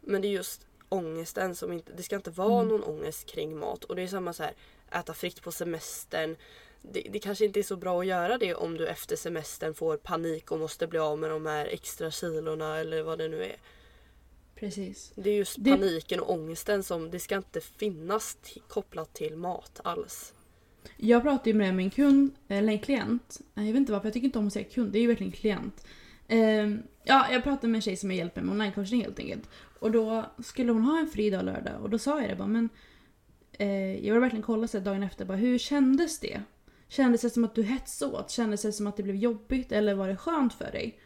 Men 0.00 0.22
det 0.22 0.28
är 0.28 0.32
just 0.32 0.66
ångesten 0.88 1.54
som 1.54 1.72
inte, 1.72 1.92
det 1.92 2.02
ska 2.02 2.16
inte 2.16 2.30
vara 2.30 2.54
Mm. 2.62 2.68
någon 2.68 2.82
ångest 2.84 3.26
kring 3.26 3.58
mat. 3.58 3.84
Och 3.84 3.96
det 3.96 4.02
är 4.02 4.06
samma 4.06 4.32
så 4.32 4.42
här, 4.42 4.52
äta 4.90 5.14
fritt 5.14 5.42
på 5.42 5.52
semestern. 5.52 6.36
Det, 6.82 7.00
det 7.12 7.18
kanske 7.18 7.44
inte 7.44 7.60
är 7.60 7.62
så 7.62 7.76
bra 7.76 8.00
att 8.00 8.06
göra 8.06 8.38
det 8.38 8.54
om 8.54 8.76
du 8.76 8.86
efter 8.86 9.16
semestern 9.16 9.74
får 9.74 9.96
panik 9.96 10.50
och 10.52 10.58
måste 10.58 10.86
bli 10.86 10.98
av 10.98 11.18
med 11.18 11.30
de 11.30 11.46
här 11.46 11.66
extra 11.66 12.10
kilorna 12.10 12.78
eller 12.78 13.02
vad 13.02 13.18
det 13.18 13.28
nu 13.28 13.44
är. 13.44 13.56
Precis. 14.54 15.12
Det 15.14 15.30
är 15.30 15.34
just 15.34 15.56
Det- 15.58 15.70
paniken 15.70 16.20
och 16.20 16.30
ångesten 16.30 16.82
som, 16.82 17.10
det 17.10 17.18
ska 17.18 17.36
inte 17.36 17.60
finnas 17.60 18.36
kopplat 18.68 19.14
till 19.14 19.36
mat 19.36 19.80
alls. 19.84 20.34
Jag 20.96 21.22
pratade 21.22 21.50
ju 21.50 21.56
med 21.56 21.74
min 21.74 21.90
kund, 21.90 22.34
eller 22.48 22.72
en 22.72 22.78
klient. 22.78 23.40
Jag 23.54 23.62
vet 23.62 23.76
inte 23.76 23.92
varför, 23.92 24.06
jag 24.06 24.12
tycker 24.14 24.24
inte 24.26 24.38
om 24.38 24.46
att 24.46 24.52
säga 24.52 24.64
kund, 24.68 24.92
det 24.92 24.98
är 24.98 25.00
ju 25.00 25.06
verkligen 25.06 25.32
klient. 25.32 25.86
Ehm, 26.28 26.82
ja, 27.04 27.26
jag 27.32 27.42
pratade 27.42 27.68
med 27.68 27.78
en 27.78 27.82
tjej 27.82 27.96
som 27.96 28.10
jag 28.10 28.18
hjälper 28.18 28.40
med 28.42 28.52
onlinecoachning 28.52 29.02
helt 29.02 29.18
enkelt. 29.18 29.48
Och 29.80 29.90
då 29.90 30.24
skulle 30.44 30.72
hon 30.72 30.82
ha 30.82 30.98
en 30.98 31.06
fri 31.08 31.30
dag 31.30 31.44
lördag 31.44 31.82
och 31.82 31.90
då 31.90 31.98
sa 31.98 32.20
jag 32.20 32.30
det 32.30 32.36
bara 32.36 32.48
men 32.48 32.68
eh, 33.52 34.06
jag 34.06 34.12
vill 34.14 34.20
verkligen 34.20 34.42
kolla 34.42 34.68
så 34.68 34.78
dagen 34.78 35.02
efter, 35.02 35.24
bara, 35.24 35.36
hur 35.38 35.58
kändes 35.58 36.18
det? 36.20 36.42
Kändes 36.88 37.20
det 37.20 37.30
som 37.30 37.44
att 37.44 37.54
du 37.54 37.62
hetsåt? 37.62 38.30
Kändes 38.30 38.62
det 38.62 38.72
som 38.72 38.86
att 38.86 38.96
det 38.96 39.02
blev 39.02 39.16
jobbigt 39.16 39.72
eller 39.72 39.94
var 39.94 40.08
det 40.08 40.16
skönt 40.16 40.54
för 40.54 40.72
dig? 40.72 41.00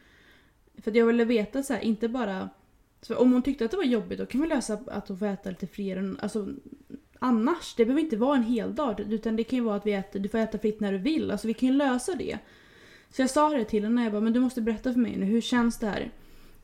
För 0.83 0.91
att 0.91 0.97
jag 0.97 1.07
ville 1.07 1.25
veta 1.25 1.63
så 1.63 1.73
här, 1.73 1.81
inte 1.81 2.09
bara... 2.09 2.49
Så 3.01 3.17
om 3.17 3.33
hon 3.33 3.43
tyckte 3.43 3.65
att 3.65 3.71
det 3.71 3.77
var 3.77 3.85
jobbigt 3.85 4.19
då 4.19 4.27
kan 4.27 4.41
vi 4.41 4.47
lösa 4.47 4.81
att 4.87 5.09
hon 5.09 5.19
får 5.19 5.27
äta 5.27 5.51
lite 5.51 5.67
friare. 5.67 6.17
Alltså, 6.19 6.49
annars, 7.19 7.75
det 7.77 7.85
behöver 7.85 8.03
inte 8.03 8.17
vara 8.17 8.37
en 8.37 8.43
hel 8.43 8.75
dag 8.75 9.01
utan 9.01 9.37
det 9.37 9.45
kan 9.45 9.59
ju 9.59 9.65
vara 9.65 9.77
att 9.77 9.87
vi 9.87 9.93
äter, 9.93 10.21
du 10.21 10.29
får 10.29 10.39
äta 10.39 10.59
fritt 10.59 10.81
när 10.81 10.93
du 10.93 10.99
vill. 10.99 11.31
Alltså 11.31 11.47
vi 11.47 11.55
kan 11.55 11.69
ju 11.69 11.75
lösa 11.75 12.15
det. 12.15 12.39
Så 13.11 13.23
jag 13.23 13.31
sa 13.31 13.49
det 13.49 13.65
till 13.65 13.85
henne, 13.85 14.03
jag 14.03 14.13
bara, 14.13 14.21
men 14.21 14.33
du 14.33 14.41
måste 14.41 14.61
berätta 14.61 14.93
för 14.93 15.01
mig 15.01 15.17
nu, 15.17 15.25
hur 15.25 15.41
känns 15.41 15.79
det 15.79 15.87
här? 15.87 16.11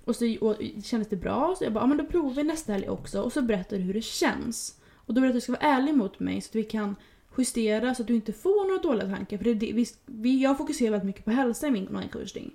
Och 0.04 0.16
så 0.16 0.37
och, 0.40 0.57
kändes 0.85 1.09
det 1.09 1.16
bra, 1.16 1.54
så 1.59 1.64
jag 1.64 1.72
bara, 1.72 1.81
ja, 1.81 1.87
men 1.87 1.96
då 1.96 2.07
provar 2.07 2.35
vi 2.35 2.42
nästa 2.42 2.72
helg 2.72 2.88
också 2.88 3.22
och 3.22 3.33
så 3.33 3.42
berättar 3.42 3.76
du 3.76 3.83
hur 3.83 3.94
det 3.94 4.04
känns. 4.04 4.81
Och 4.94 5.14
då 5.14 5.20
vill 5.20 5.28
jag 5.28 5.31
att 5.31 5.37
du 5.37 5.40
ska 5.40 5.52
vara 5.52 5.62
ärlig 5.62 5.94
mot 5.94 6.20
mig 6.20 6.40
så 6.40 6.48
att 6.48 6.54
vi 6.54 6.64
kan 6.64 6.96
justera 7.38 7.94
så 7.94 8.03
att 8.03 8.09
du 8.09 8.14
inte 8.14 8.33
får 8.33 8.68
några 8.68 8.83
dåliga 8.83 9.16
tankar. 9.16 9.37
För 9.37 9.44
det, 9.44 9.55
det, 9.55 9.72
vi, 9.72 9.87
vi, 10.07 10.42
jag 10.42 10.59
fokuserar 10.59 10.90
väldigt 10.90 11.07
mycket 11.07 11.24
på 11.24 11.31
hälsa 11.31 11.66
i 11.66 11.70
min 11.70 11.88
online-coaching. 11.88 12.51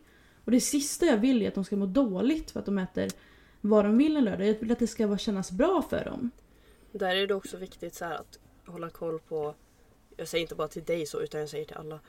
Och 0.46 0.52
det 0.52 0.62
sista 0.62 1.06
jag 1.06 1.18
vill 1.18 1.42
är 1.42 1.48
att 1.48 1.56
de 1.56 1.66
ska 1.66 1.76
må 1.76 1.86
dåligt 1.86 2.52
för 2.52 2.60
att 2.60 2.66
de 2.66 2.78
äter 2.78 3.10
vad 3.62 3.86
de 3.86 3.98
vill 3.98 4.18
en 4.18 4.24
lördag. 4.24 4.48
Jag 4.48 4.54
vill 4.54 4.72
att 4.72 4.80
det 4.80 4.88
ska 4.88 5.08
vara, 5.08 5.18
kännas 5.18 5.52
bra 5.52 5.82
för 5.90 6.06
dem. 6.06 6.32
Där 6.92 7.16
är 7.16 7.28
det 7.28 7.36
också 7.36 7.58
viktigt 7.58 7.96
så 7.96 8.06
att 8.06 8.40
hålla 8.66 8.90
koll 8.90 9.20
på, 9.20 9.56
jag 10.18 10.28
säger 10.28 10.42
inte 10.42 10.56
bara 10.56 10.68
till 10.68 10.84
dig 10.84 11.06
så 11.06 11.22
utan 11.22 11.40
jag 11.40 11.50
säger 11.50 11.66
till 11.66 11.78
alla. 11.78 12.00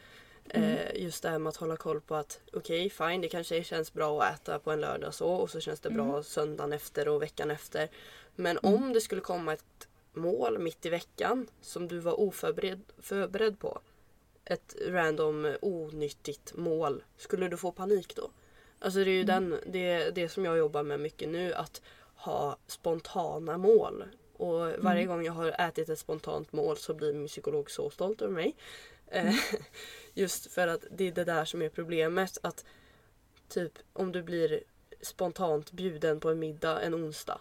Mm. 0.51 0.71
Eh, 0.71 1.03
just 1.03 1.23
det 1.23 1.29
här 1.29 1.39
med 1.39 1.51
att 1.51 1.57
hålla 1.57 1.77
koll 1.77 2.01
på 2.01 2.15
att 2.15 2.41
okej 2.53 2.87
okay, 2.87 3.09
fine 3.11 3.21
det 3.21 3.29
kanske 3.29 3.65
känns 3.65 3.93
bra 3.93 4.23
att 4.23 4.35
äta 4.35 4.59
på 4.59 4.71
en 4.71 4.81
lördag 4.81 5.15
så 5.15 5.29
och 5.29 5.51
så 5.51 5.61
känns 5.61 5.81
det 5.81 5.91
bra 5.91 6.09
mm. 6.09 6.23
söndagen 6.23 6.73
efter 6.73 7.09
och 7.09 7.23
veckan 7.23 7.51
efter. 7.51 7.89
Men 8.37 8.59
mm. 8.59 8.75
om 8.75 8.93
det 8.93 9.01
skulle 9.01 9.21
komma 9.21 9.53
ett 9.53 9.89
mål 10.17 10.59
mitt 10.59 10.87
i 10.87 10.89
veckan 10.89 11.47
som 11.61 11.89
du 11.89 11.99
var 11.99 12.21
oförberedd 12.21 12.83
förberedd 12.99 13.59
på. 13.59 13.81
Ett 14.45 14.77
random 14.87 15.57
onyttigt 15.61 16.57
mål. 16.57 17.03
Skulle 17.17 17.49
du 17.49 17.57
få 17.57 17.73
panik 17.73 18.17
då? 18.17 18.31
Alltså 18.79 19.05
det 19.05 19.11
är 19.11 19.15
ju 19.15 19.23
mm. 19.23 19.51
den, 19.51 19.61
det, 19.67 20.11
det 20.11 20.29
som 20.29 20.45
jag 20.45 20.59
jobbar 20.59 20.83
med 20.83 21.01
mycket 21.01 21.29
nu. 21.29 21.55
Att 21.55 21.83
ha 22.15 22.57
spontana 22.67 23.59
mål. 23.59 24.05
Och 24.37 24.59
varje 24.59 25.03
mm. 25.03 25.07
gång 25.07 25.25
jag 25.25 25.33
har 25.33 25.69
ätit 25.69 25.89
ett 25.89 25.99
spontant 25.99 26.53
mål 26.53 26.77
så 26.77 26.95
blir 26.95 27.13
min 27.13 27.29
psykolog 27.29 27.71
så 27.71 27.91
stolt 27.91 28.23
över 28.23 28.33
mig. 28.33 28.57
Eh, 29.07 29.23
mm. 29.23 29.35
Just 30.15 30.53
för 30.53 30.69
att 30.69 30.85
det 30.91 31.09
är 31.09 31.13
det 31.13 31.25
där 31.25 31.45
som 31.45 31.63
är 31.63 31.69
problemet. 31.69 32.39
Att 32.43 32.65
typ 33.49 33.73
om 33.93 34.13
du 34.13 34.23
blir 34.23 34.61
spontant 35.01 35.73
bjuden 35.73 36.21
på 36.21 36.31
en 36.31 36.39
middag 36.39 36.81
en 36.81 36.95
onsdag. 36.95 37.41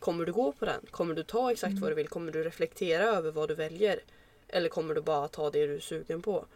Kommer 0.00 0.24
du 0.24 0.32
gå 0.32 0.52
på 0.52 0.64
den? 0.64 0.80
Kommer 0.90 1.14
du 1.14 1.22
ta 1.22 1.52
exakt 1.52 1.70
mm. 1.70 1.80
vad 1.80 1.90
du 1.90 1.94
vill? 1.94 2.08
Kommer 2.08 2.32
du 2.32 2.42
reflektera 2.42 3.04
över 3.04 3.30
vad 3.30 3.48
du 3.48 3.54
väljer? 3.54 4.00
Eller 4.48 4.68
kommer 4.68 4.94
du 4.94 5.00
bara 5.00 5.28
ta 5.28 5.50
det 5.50 5.66
du 5.66 5.76
är 5.76 5.80
sugen 5.80 6.22
på? 6.22 6.46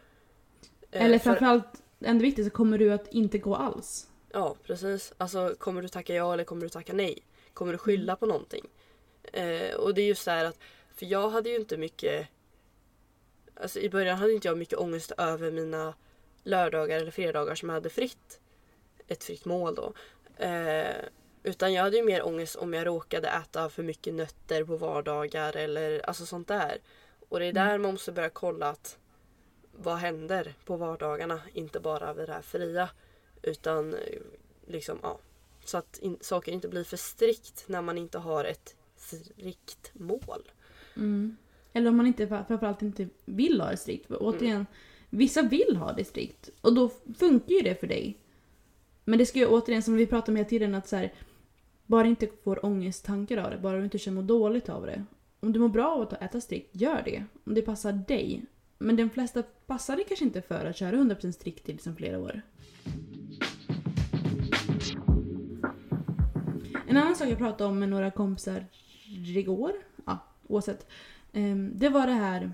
Eh, 0.91 1.05
Eller 1.05 1.19
framförallt, 1.19 1.83
för... 1.99 2.07
ännu 2.07 2.23
viktigare, 2.23 2.51
kommer 2.51 2.79
du 2.79 2.93
att 2.93 3.09
inte 3.09 3.39
gå 3.39 3.57
alls? 3.57 4.09
Ja, 4.33 4.57
precis. 4.63 5.13
Alltså 5.19 5.55
kommer 5.59 5.83
du 5.83 5.89
tacka 5.89 6.15
ja 6.15 6.33
eller 6.33 6.45
kommer 6.45 6.63
du 6.63 6.69
tacka 6.69 6.93
nej? 6.93 7.19
Kommer 7.55 7.73
du 7.73 7.79
skylla 7.79 8.13
mm. 8.13 8.17
på 8.17 8.27
någonting? 8.27 8.65
Eh, 9.33 9.75
och 9.75 9.95
det 9.95 10.03
är 10.03 10.07
just 10.07 10.23
så 10.23 10.31
här 10.31 10.45
att, 10.45 10.59
för 10.95 11.07
jag 11.07 11.31
hade 11.31 11.51
ju 11.51 11.57
inte 11.57 11.77
mycket 11.77 12.29
Alltså 13.57 13.81
i 13.81 13.91
början 13.91 14.19
hade 14.19 14.33
inte 14.33 14.49
jag 14.49 14.59
mycket 14.59 14.79
ångest 14.79 15.13
över 15.19 15.51
mina 15.51 15.95
lördagar 16.43 16.97
eller 17.01 17.11
fredagar 17.11 17.55
som 17.55 17.69
jag 17.69 17.75
hade 17.75 17.91
fritt. 17.91 18.41
Ett 19.09 19.25
fritt 19.25 19.45
mål 19.45 19.75
då. 19.75 19.93
Eh, 20.45 21.05
utan 21.45 21.73
jag 21.73 21.83
hade 21.83 21.97
ju 21.97 22.05
mer 22.05 22.27
ångest 22.27 22.57
om 22.57 22.75
jag 22.75 22.87
råkade 22.87 23.29
äta 23.29 23.69
för 23.69 23.83
mycket 23.83 24.15
nötter 24.15 24.65
på 24.65 24.77
vardagar 24.77 25.57
eller 25.57 26.07
alltså 26.07 26.27
sånt 26.27 26.49
där. 26.49 26.79
Och 27.29 27.39
det 27.41 27.47
är 27.47 27.53
där 27.53 27.69
mm. 27.69 27.83
man 27.83 27.93
måste 27.93 28.13
börja 28.13 28.31
kolla 28.31 28.69
att 28.69 28.99
vad 29.73 29.97
händer 29.97 30.55
på 30.65 30.77
vardagarna? 30.77 31.41
Inte 31.53 31.81
bara 31.81 32.15
vid 32.15 32.29
det 32.29 32.33
här 32.33 32.43
fria. 32.43 32.91
Utan 33.43 33.95
eh, 33.95 34.21
liksom 34.67 34.99
ja. 35.03 35.19
Så 35.65 35.79
att 35.79 35.99
in, 35.99 36.19
saker 36.21 36.53
inte 36.53 36.69
blir 36.69 36.85
för 36.85 36.97
strikt 36.97 37.65
när 37.67 37.83
man 37.83 37.99
inte 37.99 38.19
har 38.19 38.45
ett 38.45 38.77
strikt 38.97 39.91
mål. 39.93 40.51
Mm. 40.97 41.37
Eller 41.73 41.89
om 41.89 41.97
man 41.97 42.07
inte 42.07 42.29
framförallt 42.29 42.83
inte 42.83 43.09
vill 43.25 43.61
ha 43.61 43.71
det 43.71 43.77
strikt. 43.77 44.07
För 44.07 44.19
återigen, 44.21 44.57
mm. 44.57 44.67
vissa 45.11 45.43
vill 45.43 45.77
ha 45.77 45.93
det 45.93 46.05
strikt. 46.05 46.51
Och 46.61 46.75
då 46.75 46.91
funkar 47.19 47.55
ju 47.55 47.61
det 47.61 47.75
för 47.75 47.87
dig. 47.87 48.19
Men 49.05 49.19
det 49.19 49.27
ska 49.27 49.39
ju 49.39 49.47
återigen, 49.47 49.83
som 49.83 49.97
vi 49.97 50.07
pratade 50.07 50.33
om 50.33 50.37
hela 50.37 50.49
tiden, 50.49 50.75
att 50.75 50.89
så 50.89 50.97
här, 50.97 51.13
bara 51.87 52.07
inte 52.07 52.29
får 52.45 52.65
ångesttankar 52.65 53.37
av 53.37 53.51
det, 53.51 53.59
bara 53.59 53.79
du 53.79 53.85
inte 53.85 53.99
känner 53.99 54.23
dåligt 54.23 54.69
av 54.69 54.87
det. 54.87 55.05
Om 55.41 55.53
du 55.53 55.61
mår 55.61 55.69
bra 55.69 55.95
av 55.95 56.01
att 56.01 56.23
äta 56.23 56.41
strikt, 56.41 56.77
gör 56.77 57.03
det. 57.05 57.25
Om 57.45 57.55
det 57.55 57.63
passar 57.63 57.93
dig. 57.93 58.45
Men 58.79 58.97
de 58.97 59.11
flesta 59.11 59.43
passar 59.43 59.97
det 59.97 60.05
kanske 60.05 60.25
inte 60.25 60.43
för 60.43 60.67
att 60.67 60.77
köra 60.77 60.97
100% 60.97 61.33
strikt 61.33 61.69
i 61.69 61.73
liksom 61.73 61.97
flera 61.97 62.19
år. 62.19 62.43
En 66.89 66.97
annan 66.97 67.17
sak 67.17 67.29
jag 67.29 67.39
pratade 67.39 67.71
om 67.71 67.79
med 67.79 67.89
några 67.89 68.11
kompisar 68.11 68.67
igår, 69.37 69.73
ja 70.05 70.19
oavsett. 70.47 70.87
Ehm, 71.33 71.73
det 71.75 71.89
var 71.89 72.07
det 72.07 72.13
här 72.13 72.53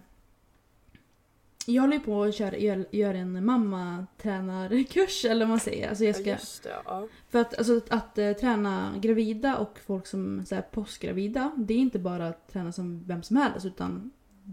jag 1.75 1.83
håller 1.83 1.99
på 1.99 2.23
att 2.23 2.35
köra, 2.35 2.57
gör, 2.57 2.87
gör 2.91 3.15
en 3.15 3.45
mammatränarkurs 3.45 5.25
eller 5.29 5.41
vad 5.41 5.49
man 5.49 5.61
säger. 5.61 5.89
Alltså 5.89 6.05
jag 6.05 6.17
ska, 6.17 6.31
ja, 6.31 6.37
det, 6.63 6.71
ja. 6.85 7.09
För 7.29 7.39
att, 7.39 7.59
alltså, 7.59 7.77
att, 7.77 7.91
att 7.91 8.19
uh, 8.19 8.33
träna 8.33 8.95
gravida 9.01 9.57
och 9.57 9.79
folk 9.87 10.07
som 10.07 10.39
är 10.51 10.63
postgravida, 10.63 11.53
det 11.57 11.75
är 11.75 11.79
inte 11.79 11.99
bara 11.99 12.29
att 12.29 12.53
träna 12.53 12.73
som 12.73 13.05
vem 13.07 13.23
som 13.23 13.37
helst 13.37 13.67
utan 13.67 14.11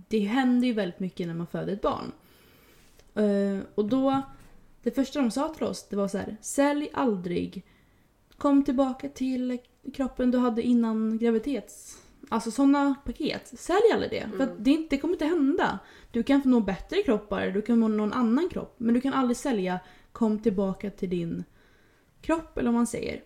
det 0.08 0.20
händer 0.20 0.68
ju 0.68 0.74
väldigt 0.74 1.00
mycket 1.00 1.28
när 1.28 1.34
man 1.34 1.48
föder 1.48 1.74
ett 1.74 1.82
barn. 1.82 2.12
Uh, 3.20 3.62
och 3.76 3.86
då, 3.86 4.22
det 4.84 4.92
första 4.92 5.22
de 5.22 5.32
sa 5.32 5.54
till 5.54 5.66
oss 5.66 5.88
det 5.90 5.96
var 5.96 6.08
så 6.08 6.18
här, 6.18 6.38
sälj 6.42 6.90
aldrig, 6.94 7.66
kom 8.38 8.64
tillbaka 8.64 9.10
till 9.10 9.58
kroppen 9.94 10.32
du 10.32 10.38
hade 10.38 10.62
innan 10.62 11.18
graviditets 11.18 12.07
Alltså 12.30 12.52
sådana 12.52 12.96
paket, 13.06 13.60
sälj 13.60 13.92
aldrig 13.94 14.12
det. 14.12 14.20
Mm. 14.20 14.38
För 14.38 14.56
det, 14.58 14.88
det 14.90 14.98
kommer 14.98 15.14
inte 15.14 15.26
hända. 15.26 15.80
Du 16.12 16.24
kan 16.24 16.42
få 16.42 16.50
nå 16.50 16.60
bättre 16.60 17.04
kroppar, 17.04 17.48
du 17.48 17.62
kan 17.62 17.82
få 17.82 17.88
någon 17.88 18.14
annan 18.14 18.50
kropp. 18.50 18.76
Men 18.78 18.94
du 18.94 19.02
kan 19.02 19.14
aldrig 19.14 19.38
sälja 19.38 19.80
kom 20.12 20.40
tillbaka 20.40 20.90
till 20.90 21.10
din 21.10 21.44
kropp 22.22 22.58
eller 22.58 22.70
vad 22.70 22.74
man 22.74 22.88
säger. 22.88 23.24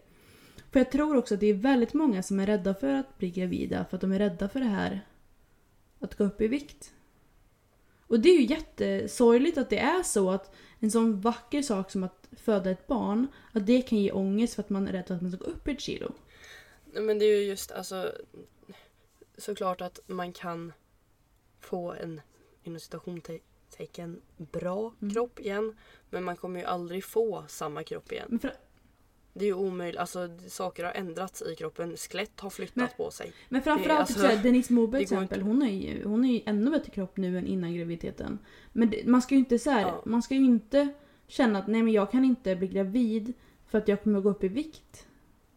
För 0.72 0.80
jag 0.80 0.92
tror 0.92 1.18
också 1.18 1.34
att 1.34 1.40
det 1.40 1.48
är 1.48 1.54
väldigt 1.54 1.94
många 1.94 2.24
som 2.24 2.40
är 2.40 2.48
rädda 2.48 2.74
för 2.74 2.94
att 2.94 3.18
bli 3.18 3.30
gravida 3.30 3.86
för 3.86 3.98
att 3.98 4.02
de 4.02 4.12
är 4.12 4.20
rädda 4.20 4.50
för 4.50 4.60
det 4.60 4.66
här 4.66 5.06
att 6.00 6.16
gå 6.16 6.24
upp 6.24 6.42
i 6.42 6.48
vikt. 6.48 6.94
Och 8.08 8.20
det 8.20 8.30
är 8.30 8.40
ju 8.40 8.46
jättesorgligt 8.46 9.58
att 9.58 9.70
det 9.70 9.80
är 9.80 10.04
så 10.04 10.32
att 10.32 10.56
en 10.80 10.92
sån 10.92 11.22
vacker 11.22 11.62
sak 11.62 11.92
som 11.92 12.04
att 12.04 12.30
föda 12.32 12.72
ett 12.72 12.88
barn, 12.88 13.28
att 13.52 13.66
det 13.66 13.82
kan 13.82 13.98
ge 13.98 14.12
ångest 14.12 14.54
för 14.54 14.62
att 14.62 14.70
man 14.70 14.88
är 14.88 14.92
rädd 14.92 15.08
för 15.08 15.16
att 15.16 15.22
man 15.22 15.32
ska 15.32 15.46
gå 15.46 15.52
upp 15.52 15.68
ett 15.68 15.82
kilo. 15.82 16.14
Men 16.94 17.20
det 17.20 17.26
är 17.26 17.40
ju 17.40 17.44
just 17.44 17.72
alltså 17.72 18.12
såklart 19.42 19.82
att 19.82 20.00
man 20.08 20.34
kan 20.34 20.74
få 21.60 21.92
en 21.92 22.22
inom 22.64 22.80
citationstecken 22.80 24.22
bra 24.38 24.94
mm. 25.02 25.14
kropp 25.14 25.40
igen. 25.40 25.76
Men 26.10 26.24
man 26.24 26.36
kommer 26.36 26.60
ju 26.60 26.66
aldrig 26.66 27.04
få 27.04 27.44
samma 27.48 27.84
kropp 27.84 28.12
igen. 28.12 28.40
För... 28.42 28.54
Det 29.34 29.46
är 29.46 29.48
ju 29.48 29.54
omöjligt. 29.54 30.00
Alltså, 30.00 30.30
saker 30.48 30.84
har 30.84 30.92
ändrats 30.92 31.42
i 31.42 31.56
kroppen. 31.56 31.98
Skelett 31.98 32.40
har 32.40 32.50
flyttat 32.50 32.76
men, 32.76 32.88
på 32.98 33.12
sig. 33.12 33.34
Men 33.50 33.62
framförallt 33.62 34.00
alltså, 34.00 34.20
såhär, 34.20 34.44
Denise 34.44 34.74
Moberg 34.74 35.06
till 35.06 35.16
exempel. 35.16 35.42
Hon, 35.42 35.62
är 35.62 35.72
ju, 35.72 36.04
hon 36.06 36.26
är 36.26 36.34
ju 36.34 36.42
ännu 36.46 36.72
bättre 36.72 36.92
kropp 36.92 37.18
nu 37.18 37.38
än 37.38 37.48
innan 37.48 37.76
graviditeten. 37.76 38.40
Men 38.74 38.90
det, 38.90 39.06
man 39.06 39.22
ska 39.22 39.36
ju 39.36 39.40
inte 39.40 39.60
så 39.60 39.70
här, 39.70 39.82
ja. 39.82 40.02
man 40.06 40.22
ska 40.22 40.36
ju 40.36 40.46
inte 40.46 40.94
känna 41.28 41.60
att 41.60 41.68
nej 41.68 41.84
men 41.84 41.94
jag 41.94 42.12
kan 42.12 42.26
inte 42.26 42.56
bli 42.56 42.68
gravid 42.68 43.34
för 43.66 43.78
att 43.78 43.88
jag 43.88 44.04
kommer 44.04 44.22
gå 44.22 44.30
upp 44.30 44.44
i 44.44 44.48
vikt. 44.48 45.08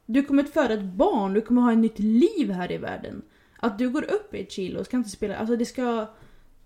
Du 0.07 0.23
kommer 0.23 0.45
att 0.45 0.51
föda 0.51 0.75
ett 0.75 0.85
barn, 0.85 1.35
du 1.35 1.41
kommer 1.41 1.63
ha 1.63 1.73
ett 1.73 1.79
nytt 1.79 1.99
liv 1.99 2.51
här 2.51 2.73
i 2.73 2.79
världen. 2.79 3.23
Att 3.65 3.79
du 3.79 3.91
går 3.91 4.03
upp 4.03 4.35
ett 4.35 4.53
kilo 4.53 4.85
ska 4.85 4.97
inte 4.97 5.11
spela... 5.11 5.37
Alltså 5.37 5.57
det 5.57 5.65
ska... 5.65 6.07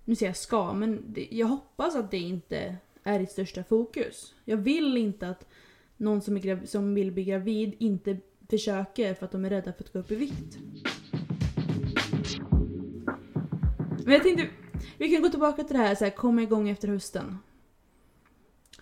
Nu 0.04 0.14
säger 0.14 0.30
jag 0.30 0.37
ska, 0.37 0.72
men 0.72 1.02
det, 1.06 1.28
jag 1.30 1.46
hoppas 1.46 1.96
att 1.96 2.11
det 2.11 2.18
inte 2.18 2.76
är 3.02 3.18
ditt 3.18 3.30
största 3.30 3.64
fokus. 3.64 4.34
Jag 4.44 4.56
vill 4.56 4.96
inte 4.96 5.28
att 5.28 5.48
någon 5.96 6.22
som, 6.22 6.37
är 6.37 6.66
som 6.66 6.94
vill 6.94 7.12
bli 7.12 7.24
gravid 7.24 7.74
inte 7.78 8.16
försöker 8.50 9.14
för 9.14 9.24
att 9.24 9.32
de 9.32 9.44
är 9.44 9.50
rädda 9.50 9.72
för 9.72 9.84
att 9.84 9.92
gå 9.92 9.98
upp 9.98 10.11
i 10.11 10.14
vikt. 10.14 10.58
Men 14.04 14.12
jag 14.12 14.22
tänkte, 14.22 14.48
vi 14.98 15.08
kan 15.12 15.22
gå 15.22 15.28
tillbaka 15.28 15.64
till 15.64 15.76
det 15.76 15.82
här, 15.82 15.94
så 15.94 16.04
här 16.04 16.11
komma 16.11 16.42
igång 16.42 16.68
efter 16.68 16.88
hösten. 16.88 17.38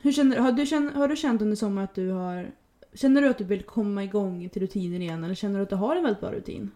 Hur 0.00 0.12
känner, 0.12 0.37
har, 0.37 0.52
du 0.52 0.66
känt, 0.66 0.94
har 0.94 1.09
du 1.09 1.16
känt 1.16 1.42
under 1.42 1.57
sommaren 1.57 1.85
att 1.85 1.94
du 1.94 2.11
har... 2.11 2.50
Känner 2.94 3.22
du 3.22 3.29
att 3.29 3.38
du 3.38 3.44
vill 3.44 3.62
komma 3.62 4.05
igång 4.05 4.48
till 4.48 4.62
rutinen 4.62 5.02
igen 5.02 5.24
eller 5.24 5.35
känner 5.35 5.59
du 5.59 5.62
att 5.62 5.70
du 5.70 5.76
har 5.76 5.96
en 5.96 6.02
väldigt 6.02 6.20
bra 6.20 6.33
rutin? 6.33 6.70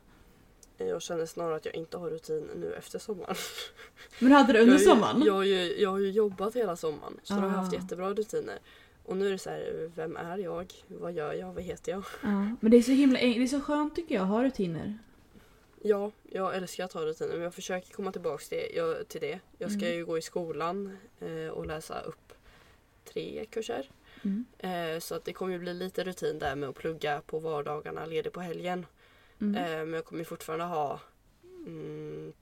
Jag 0.86 1.02
känner 1.02 1.26
snarare 1.26 1.56
att 1.56 1.64
jag 1.64 1.74
inte 1.74 1.96
har 1.96 2.10
rutin 2.10 2.48
nu 2.56 2.74
efter 2.74 2.98
sommaren. 2.98 3.36
Men 4.18 4.32
hade 4.32 4.52
du 4.52 4.58
under 4.60 4.72
jag 4.72 4.82
sommaren? 4.82 5.22
Jag, 5.22 5.46
jag, 5.46 5.78
jag 5.78 5.90
har 5.90 5.98
ju 5.98 6.10
jobbat 6.10 6.56
hela 6.56 6.76
sommaren 6.76 7.20
så 7.22 7.34
ah. 7.34 7.36
då 7.36 7.42
har 7.42 7.48
jag 7.48 7.56
haft 7.56 7.72
ah. 7.72 7.76
jättebra 7.76 8.14
rutiner. 8.14 8.58
Och 9.04 9.16
nu 9.16 9.26
är 9.26 9.32
det 9.32 9.38
så 9.38 9.50
här, 9.50 9.90
vem 9.94 10.16
är 10.16 10.38
jag? 10.38 10.72
Vad 10.86 11.12
gör 11.12 11.32
jag? 11.32 11.52
Vad 11.52 11.62
heter 11.62 11.92
jag? 11.92 12.02
Ja, 12.22 12.56
men 12.60 12.70
det 12.70 12.76
är 12.76 12.82
så 12.82 12.92
himla 12.92 13.18
det 13.18 13.42
är 13.42 13.46
så 13.46 13.60
skönt 13.60 13.96
tycker 13.96 14.14
jag 14.14 14.22
att 14.22 14.28
ha 14.28 14.44
rutiner. 14.44 14.98
Ja, 15.82 16.10
jag 16.22 16.56
älskar 16.56 16.84
att 16.84 16.92
ha 16.92 17.00
rutiner 17.00 17.34
men 17.34 17.42
jag 17.42 17.54
försöker 17.54 17.92
komma 17.92 18.12
tillbaka 18.12 18.44
till. 18.44 18.76
Jag, 18.76 19.08
till 19.08 19.20
det. 19.20 19.40
jag 19.58 19.70
ska 19.70 19.86
Mm. 19.86 19.98
ju 19.98 20.04
gå 20.04 20.18
i 20.18 20.22
skolan 20.22 20.98
eh, 21.20 21.48
och 21.48 21.66
läsa 21.66 22.00
upp 22.00 22.32
tre 23.04 23.46
kurser. 23.50 23.90
Mm. 24.22 24.44
Eh, 24.58 25.00
så 25.00 25.14
att 25.14 25.24
det 25.24 25.32
kommer 25.32 25.52
ju 25.52 25.58
bli 25.58 25.74
lite 25.74 26.04
rutin 26.04 26.38
där 26.38 26.56
med 26.56 26.68
att 26.68 26.76
plugga 26.76 27.20
på 27.26 27.38
vardagarna, 27.38 28.06
ledig 28.06 28.32
på 28.32 28.40
helgen. 28.40 28.86
Mm. 29.40 29.54
Eh, 29.54 29.78
men 29.78 29.92
jag 29.92 30.04
kommer 30.04 30.24
fortfarande 30.24 30.64
ha 30.64 31.00
mm, 31.66 32.32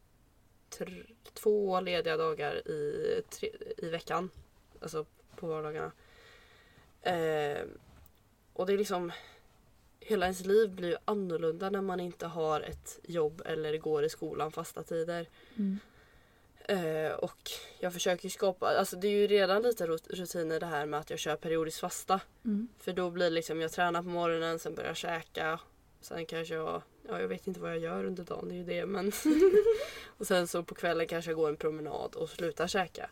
två 1.35 1.81
lediga 1.81 2.17
dagar 2.17 2.69
i, 2.69 3.23
tre, 3.31 3.51
i 3.77 3.89
veckan. 3.89 4.31
Alltså 4.81 5.07
på 5.37 5.47
vardagarna. 5.47 5.93
Eh, 7.03 7.65
och 8.53 8.67
det 8.67 8.73
är 8.73 8.79
liksom 8.79 9.13
Hela 10.01 10.27
ens 10.27 10.47
liv 10.47 10.71
blir 10.71 10.89
ju 10.89 10.97
annorlunda 11.05 11.71
när 11.71 11.81
man 11.81 12.01
inte 12.01 12.27
har 12.27 12.61
ett 12.61 12.99
jobb 13.03 13.43
eller 13.45 13.79
går 13.79 14.05
i 14.05 14.09
skolan 14.09 14.53
fasta 14.53 14.83
tider. 14.83 15.29
Mm. 15.57 15.79
Eh, 16.69 17.13
och 17.13 17.51
jag 17.79 17.93
försöker 17.93 18.29
skapa, 18.29 18.67
alltså 18.79 18.97
det 18.97 19.09
är 19.09 19.13
ju 19.13 19.27
redan 19.27 19.63
lite 19.63 19.87
rut- 19.87 20.11
rutiner 20.11 20.61
det 20.61 20.67
här 20.67 20.87
med 20.87 21.01
att 21.01 21.11
jag 21.11 21.19
kör 21.19 21.37
periodiskt 21.37 21.81
fasta. 21.81 22.21
Mm. 22.45 22.69
För 22.79 22.93
då 22.93 23.11
blir 23.11 23.25
det 23.25 23.31
liksom, 23.31 23.61
jag 23.61 23.73
tränar 23.73 24.03
på 24.03 24.09
morgonen, 24.09 24.59
sen 24.59 24.75
börjar 24.75 24.89
jag 24.91 24.97
käka. 24.97 25.61
Sen 26.01 26.27
kanske 26.27 26.55
jag, 26.55 26.83
ja 27.09 27.21
jag 27.21 27.29
vet 27.29 27.47
inte 27.47 27.61
vad 27.61 27.71
jag 27.71 27.79
gör 27.79 28.05
under 28.05 28.25
dagen, 28.25 28.49
det 28.49 28.55
är 28.55 28.57
ju 28.59 28.65
det 28.65 28.87
men. 28.87 29.13
och 30.19 30.27
sen 30.27 30.47
så 30.49 30.63
på 30.63 30.75
kvällen 30.75 31.07
kanske 31.07 31.31
jag 31.31 31.39
går 31.39 31.49
en 31.49 31.57
promenad 31.57 32.15
och 32.15 32.29
slutar 32.29 32.67
käka. 32.67 33.11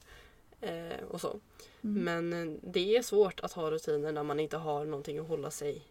Eh, 0.60 1.04
och 1.08 1.20
så. 1.20 1.40
Mm. 1.84 2.04
Men 2.30 2.48
eh, 2.52 2.54
det 2.62 2.96
är 2.96 3.02
svårt 3.02 3.40
att 3.40 3.52
ha 3.52 3.70
rutiner 3.70 4.12
när 4.12 4.22
man 4.22 4.40
inte 4.40 4.56
har 4.56 4.84
någonting 4.84 5.18
att 5.18 5.28
hålla 5.28 5.50
sig 5.50 5.82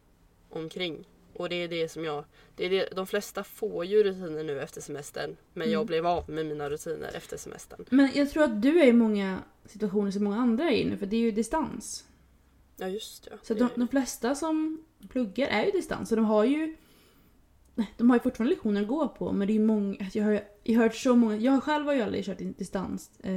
omkring. 0.50 1.08
Och 1.34 1.50
det 1.50 1.56
är 1.56 1.68
det 1.68 1.90
som 1.90 2.06
jag, 2.06 2.24
det 2.56 2.66
är 2.66 2.70
det, 2.70 2.90
de 2.96 3.08
flesta 3.08 3.44
får 3.44 3.86
ju 3.86 4.04
rutiner 4.04 4.44
nu 4.44 4.62
efter 4.62 4.82
semestern. 4.82 5.36
Men 5.54 5.68
jag 5.72 5.80
Mm. 5.80 5.86
blev 5.88 6.08
av 6.08 6.30
med 6.30 6.46
mina 6.46 6.70
rutiner 6.70 7.12
efter 7.16 7.38
semestern. 7.38 7.86
Men 7.90 8.10
jag 8.16 8.30
tror 8.32 8.44
att 8.44 8.62
du 8.62 8.80
är 8.82 8.86
i 8.86 8.94
många 8.94 9.40
situationer 9.66 10.12
som 10.12 10.24
många 10.24 10.38
andra 10.38 10.64
är 10.64 10.76
i 10.76 10.86
nu 10.86 10.98
för 10.98 11.06
det 11.06 11.16
är 11.16 11.20
ju 11.20 11.32
distans. 11.32 12.06
Ja 12.78 12.88
just 12.88 13.28
ja. 13.32 13.38
Så 13.44 13.54
Det- 13.54 13.60
de, 13.60 13.70
de 13.76 13.88
flesta 13.88 14.36
som 14.36 14.86
pluggar 15.10 15.48
är 15.48 15.66
ju 15.66 15.72
distans 15.72 16.12
och 16.12 16.16
de 16.18 16.26
har 16.26 16.44
ju 16.46 16.76
de 17.98 18.10
har 18.10 18.18
ju 18.18 18.20
fortfarande 18.20 18.56
lektioner 18.56 18.82
att 18.82 18.88
gå 18.88 19.08
på 19.08 19.32
men 19.32 19.48
det 19.48 19.56
är 19.56 19.60
många, 19.60 19.96
alltså, 20.00 20.18
jag 20.18 20.26
har, 20.26 20.42
jag 20.64 20.76
har 20.76 20.84
hört 20.84 20.96
så 20.96 21.16
många, 21.16 21.38
jag 21.38 21.64
själv 21.64 21.86
har 21.86 21.94
ju 21.94 22.02
aldrig 22.02 22.26
kört 22.26 22.38
distans 22.58 23.20
eh, 23.20 23.34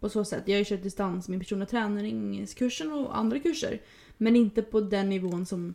på 0.00 0.08
så 0.08 0.24
sätt. 0.24 0.42
Jag 0.46 0.54
har 0.54 0.58
ju 0.58 0.64
kört 0.64 0.82
distans 0.82 1.28
med 1.28 1.40
personliga 1.40 1.66
träningskursen 1.66 2.92
och 2.92 3.18
andra 3.18 3.38
kurser. 3.38 3.80
Men 4.16 4.36
inte 4.36 4.62
på 4.62 4.80
den 4.80 5.08
nivån 5.08 5.46
som 5.46 5.74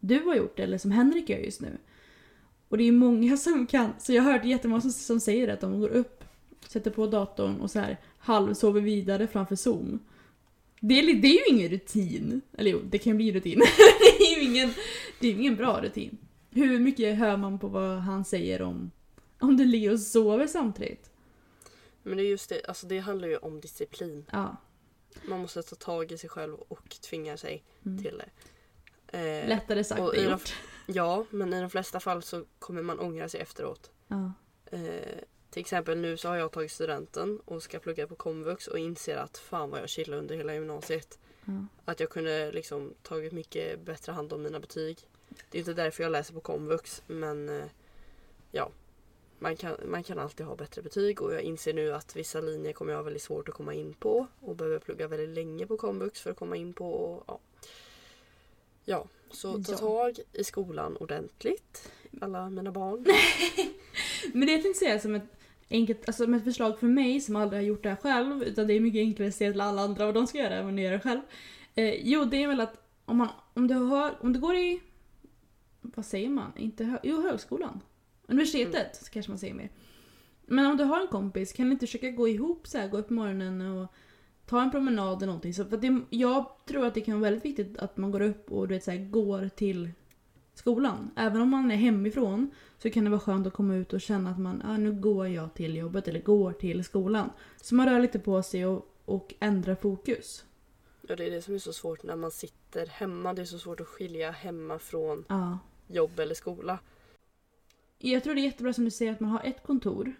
du 0.00 0.20
har 0.20 0.34
gjort 0.34 0.58
eller 0.58 0.78
som 0.78 0.90
Henrik 0.90 1.28
gör 1.28 1.38
just 1.38 1.60
nu. 1.60 1.78
Och 2.68 2.76
det 2.76 2.82
är 2.82 2.86
ju 2.86 2.92
många 2.92 3.36
som 3.36 3.66
kan, 3.66 3.92
så 3.98 4.12
jag 4.12 4.22
har 4.22 4.32
hört 4.32 4.44
jättemånga 4.44 4.80
som, 4.80 4.92
som 4.92 5.20
säger 5.20 5.48
att 5.48 5.60
de 5.60 5.80
går 5.80 5.88
upp, 5.88 6.24
sätter 6.68 6.90
på 6.90 7.06
datorn 7.06 7.60
och 7.60 7.70
så 7.70 7.78
här 7.78 8.00
halvsover 8.18 8.80
vidare 8.80 9.26
framför 9.26 9.56
zoom. 9.56 9.98
Det 10.80 10.98
är, 10.98 11.14
det 11.14 11.28
är 11.28 11.50
ju 11.50 11.56
ingen 11.56 11.70
rutin. 11.70 12.40
Eller 12.58 12.70
jo, 12.70 12.80
det 12.90 12.98
kan 12.98 13.12
ju 13.12 13.16
bli 13.16 13.32
rutin. 13.32 13.58
det 14.18 14.24
är 14.24 14.36
ju 14.36 14.42
ingen, 14.50 14.74
det 15.20 15.26
är 15.26 15.32
ju 15.32 15.38
ingen 15.38 15.56
bra 15.56 15.80
rutin. 15.82 16.18
Hur 16.56 16.78
mycket 16.78 17.18
hör 17.18 17.36
man 17.36 17.58
på 17.58 17.68
vad 17.68 17.98
han 17.98 18.24
säger 18.24 18.62
om, 18.62 18.90
om 19.40 19.56
du 19.56 19.64
ligger 19.64 19.92
och 19.92 20.00
sover 20.00 20.46
samtidigt? 20.46 21.10
Men 22.02 22.16
det 22.16 22.22
är 22.22 22.28
just 22.28 22.48
det, 22.48 22.64
alltså 22.66 22.86
det 22.86 22.98
handlar 22.98 23.28
ju 23.28 23.36
om 23.36 23.60
disciplin. 23.60 24.24
Ja. 24.32 24.56
Man 25.28 25.40
måste 25.40 25.62
ta 25.62 25.76
tag 25.76 26.12
i 26.12 26.18
sig 26.18 26.30
själv 26.30 26.54
och 26.54 26.90
tvinga 26.90 27.36
sig 27.36 27.64
Mm. 27.86 28.02
till 28.02 28.18
det. 28.18 28.28
Eh, 29.18 29.48
Lättare 29.48 29.84
sagt 29.84 30.00
än 30.00 30.14
i 30.14 30.24
de- 30.24 30.30
gjort. 30.30 30.54
Ja, 30.86 31.24
men 31.30 31.54
i 31.54 31.60
de 31.60 31.70
flesta 31.70 32.00
fall 32.00 32.22
så 32.22 32.44
kommer 32.58 32.82
man 32.82 32.98
ångra 33.00 33.28
sig 33.28 33.40
efteråt. 33.40 33.90
Ja. 34.08 34.32
Eh, 34.66 35.18
till 35.50 35.60
exempel 35.60 35.98
nu 35.98 36.16
så 36.16 36.28
har 36.28 36.36
jag 36.36 36.52
tagit 36.52 36.72
studenten 36.72 37.40
och 37.44 37.62
ska 37.62 37.78
plugga 37.78 38.06
på 38.06 38.14
komvux 38.14 38.66
och 38.66 38.78
inser 38.78 39.16
att 39.16 39.38
fan 39.38 39.70
vad 39.70 39.80
jag 39.80 39.88
chillade 39.88 40.22
under 40.22 40.36
hela 40.36 40.54
gymnasiet. 40.54 41.18
Ja. 41.44 41.66
Att 41.84 42.00
jag 42.00 42.10
kunde 42.10 42.52
liksom 42.52 42.94
tagit 43.02 43.32
mycket 43.32 43.80
bättre 43.84 44.12
hand 44.12 44.32
om 44.32 44.42
mina 44.42 44.60
betyg. 44.60 44.98
Det 45.50 45.58
är 45.58 45.60
inte 45.60 45.74
därför 45.74 46.02
jag 46.02 46.12
läser 46.12 46.34
på 46.34 46.40
komvux 46.40 47.02
men 47.06 47.48
eh, 47.48 47.66
ja. 48.50 48.70
Man 49.38 49.56
kan, 49.56 49.76
man 49.86 50.02
kan 50.02 50.18
alltid 50.18 50.46
ha 50.46 50.56
bättre 50.56 50.82
betyg 50.82 51.22
och 51.22 51.34
jag 51.34 51.42
inser 51.42 51.74
nu 51.74 51.92
att 51.92 52.16
vissa 52.16 52.40
linjer 52.40 52.72
kommer 52.72 52.92
jag 52.92 52.98
ha 52.98 53.02
väldigt 53.04 53.22
svårt 53.22 53.48
att 53.48 53.54
komma 53.54 53.74
in 53.74 53.94
på 53.94 54.26
och 54.40 54.56
behöver 54.56 54.78
plugga 54.78 55.08
väldigt 55.08 55.28
länge 55.28 55.66
på 55.66 55.76
komvux 55.76 56.20
för 56.20 56.30
att 56.30 56.36
komma 56.36 56.56
in 56.56 56.72
på. 56.72 56.90
Och, 56.90 57.24
ja. 57.26 57.40
ja, 58.84 59.06
så 59.30 59.62
ta 59.62 59.72
Ja. 59.72 59.78
tag 59.78 60.18
i 60.32 60.44
skolan 60.44 60.96
ordentligt. 60.96 61.92
Alla 62.20 62.50
mina 62.50 62.72
barn. 62.72 63.04
Men 64.32 64.46
det 64.46 64.52
jag 64.52 64.62
tänkte 64.62 64.78
säga 64.78 65.00
som 65.00 65.14
ett 65.14 65.36
enkelt, 65.70 66.08
alltså 66.08 66.24
som 66.24 66.34
ett 66.34 66.44
förslag 66.44 66.78
för 66.78 66.86
mig 66.86 67.20
som 67.20 67.36
aldrig 67.36 67.62
har 67.62 67.66
gjort 67.66 67.82
det 67.82 67.88
här 67.88 67.96
själv, 67.96 68.42
utan 68.42 68.66
det 68.66 68.74
är 68.74 68.80
mycket 68.80 69.00
enklare 69.00 69.28
att 69.28 69.34
säga 69.34 69.52
till 69.52 69.60
alla 69.60 69.82
andra 69.82 70.06
vad 70.06 70.14
de 70.14 70.26
ska 70.26 70.38
göra 70.38 70.54
än 70.54 70.64
vad 70.64 70.74
ni 70.74 70.82
gör 70.82 70.92
det 70.92 71.00
själv. 71.00 71.20
Eh, 71.74 71.94
jo, 71.94 72.24
det 72.24 72.42
är 72.42 72.48
väl 72.48 72.60
att 72.60 72.74
om, 73.04 73.16
man, 73.16 73.28
om, 73.54 73.68
du 73.68 73.74
har, 73.74 74.16
om 74.20 74.32
du 74.32 74.40
går 74.40 74.54
i, 74.56 74.80
vad 75.94 76.06
säger 76.06 76.28
man? 76.28 76.52
Inte 76.56 76.84
hö, 76.84 76.98
jo, 77.02 77.22
högskolan. 77.22 77.80
Universitetet 78.26 78.96
så 78.96 79.10
kanske 79.10 79.32
man 79.32 79.38
säger 79.38 79.54
mer. 79.54 79.70
Men 80.46 80.66
om 80.66 80.76
du 80.76 80.84
har 80.84 81.00
en 81.00 81.08
kompis, 81.08 81.52
kan 81.52 81.66
ni 81.68 81.72
inte 81.72 81.86
försöka 81.86 82.10
gå 82.10 82.28
ihop 82.28 82.66
så 82.66 82.78
här, 82.78 82.88
gå 82.88 82.98
upp 82.98 83.08
på 83.08 83.14
morgonen 83.14 83.60
och 83.60 83.92
ta 84.46 84.62
en 84.62 84.70
promenad 84.70 85.16
eller 85.16 85.26
någonting? 85.26 85.54
Så 85.54 85.64
för 85.64 85.76
det, 85.76 86.00
jag 86.10 86.46
tror 86.66 86.86
att 86.86 86.94
det 86.94 87.00
kan 87.00 87.20
vara 87.20 87.30
väldigt 87.30 87.44
viktigt 87.44 87.78
att 87.78 87.96
man 87.96 88.10
går 88.10 88.22
upp 88.22 88.52
och 88.52 88.68
du 88.68 88.74
vet, 88.74 88.84
så 88.84 88.90
här, 88.90 88.98
går 88.98 89.48
till 89.48 89.90
skolan. 90.54 91.10
Även 91.16 91.40
om 91.40 91.50
man 91.50 91.70
är 91.70 91.76
hemifrån 91.76 92.50
så 92.78 92.90
kan 92.90 93.04
det 93.04 93.10
vara 93.10 93.20
skönt 93.20 93.46
att 93.46 93.52
komma 93.52 93.74
ut 93.74 93.92
och 93.92 94.00
känna 94.00 94.30
att 94.30 94.38
man, 94.38 94.62
ah, 94.64 94.76
nu 94.76 94.92
går 94.92 95.28
jag 95.28 95.54
till 95.54 95.76
jobbet 95.76 96.08
eller 96.08 96.20
går 96.20 96.52
till 96.52 96.84
skolan. 96.84 97.30
Så 97.62 97.74
man 97.74 97.88
rör 97.88 98.00
lite 98.00 98.18
på 98.18 98.42
sig 98.42 98.66
och, 98.66 98.94
och 99.04 99.34
ändrar 99.40 99.74
fokus. 99.74 100.44
Ja, 101.08 101.16
det 101.16 101.26
är 101.26 101.30
det 101.30 101.42
som 101.42 101.54
är 101.54 101.58
så 101.58 101.72
svårt 101.72 102.02
när 102.02 102.16
man 102.16 102.30
sitter 102.30 102.86
hemma. 102.86 103.34
Det 103.34 103.42
är 103.42 103.46
så 103.46 103.58
svårt 103.58 103.80
att 103.80 103.86
skilja 103.86 104.30
hemma 104.30 104.78
från 104.78 105.24
Ja. 105.28 105.58
Jobb 105.88 106.20
eller 106.20 106.34
skola. 106.34 106.78
Jag 107.98 108.24
tror 108.24 108.34
det 108.34 108.40
är 108.40 108.44
jättebra 108.44 108.72
som 108.72 108.84
du 108.84 108.90
säger 108.90 109.12
att 109.12 109.20
man 109.20 109.30
har 109.30 109.40
ett 109.44 109.62
kontor. 109.62 110.14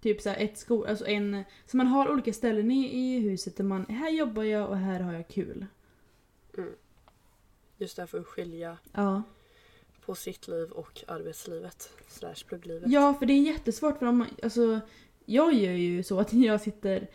Typ 0.00 0.20
så 0.20 0.28
här 0.28 0.36
ett 0.36 0.58
sko- 0.58 0.84
alltså 0.84 1.06
en, 1.06 1.44
så 1.66 1.76
man 1.76 1.86
har 1.86 2.08
olika 2.12 2.32
ställen 2.32 2.70
i, 2.70 2.98
i 2.98 3.18
huset 3.20 3.56
där 3.56 3.64
man, 3.64 3.86
här 3.86 4.10
jobbar 4.10 4.42
jag 4.42 4.68
och 4.68 4.76
här 4.76 5.00
har 5.00 5.12
jag 5.12 5.28
kul. 5.28 5.66
Just 7.78 7.96
därför 7.96 8.18
att 8.18 8.26
skilja 8.26 8.78
Ja. 8.92 9.22
på 10.04 10.14
sitt 10.14 10.48
liv 10.48 10.70
och 10.70 11.04
arbetslivet. 11.06 11.90
Slash 12.08 12.34
plugglivet. 12.46 12.90
Ja, 12.90 13.14
för 13.14 13.26
det 13.26 13.32
är 13.32 13.42
jättesvårt 13.42 13.98
för 13.98 14.06
om 14.06 14.18
man, 14.18 14.28
alltså, 14.42 14.80
jag 15.24 15.52
gör 15.54 15.72
ju 15.72 16.02
så 16.02 16.20
att 16.20 16.32
jag 16.32 16.60
sitter 16.60 17.06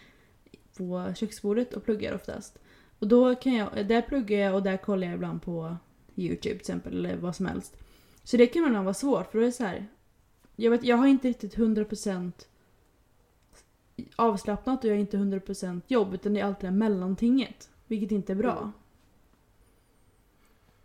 på 0.78 1.14
köksbordet 1.16 1.74
och 1.74 1.84
pluggar 1.84 2.16
oftast. 2.16 2.60
Och 3.00 3.08
då 3.08 3.36
kan 3.36 3.54
jag, 3.54 3.88
där 3.88 4.02
pluggar 4.02 4.38
jag 4.40 4.56
och 4.56 4.64
där 4.64 4.78
kollar 4.78 5.08
jag 5.08 5.16
ibland 5.16 5.42
på 5.42 5.78
YouTube 6.16 6.40
till 6.42 6.56
exempel 6.56 6.94
eller 6.94 7.18
vad 7.18 7.36
som 7.36 7.46
helst. 7.46 7.78
Så 8.24 8.38
det 8.38 8.48
kan 8.48 8.66
ibland 8.66 8.86
vara 8.86 8.94
svårt 8.94 9.32
för 9.32 9.38
då 9.38 9.42
är 9.42 9.46
det 9.46 9.52
så 9.52 9.64
här. 9.64 9.88
Jag, 10.56 10.72
vet, 10.72 10.84
jag 10.84 10.98
har 10.98 11.08
inte 11.08 11.28
riktigt 11.28 11.56
100% 11.56 12.32
avslappnat 14.16 14.84
och 14.84 14.90
jag 14.90 14.96
har 14.96 15.00
inte 15.00 15.18
100% 15.18 15.82
jobb 15.88 16.14
utan 16.14 16.34
det 16.34 16.40
är 16.40 16.46
alltid 16.46 16.62
det 16.62 16.68
här 16.68 16.78
mellantinget. 16.78 17.70
Vilket 17.88 18.12
inte 18.12 18.34
är 18.34 18.36
bra. 18.36 18.58
Mm. 18.58 18.72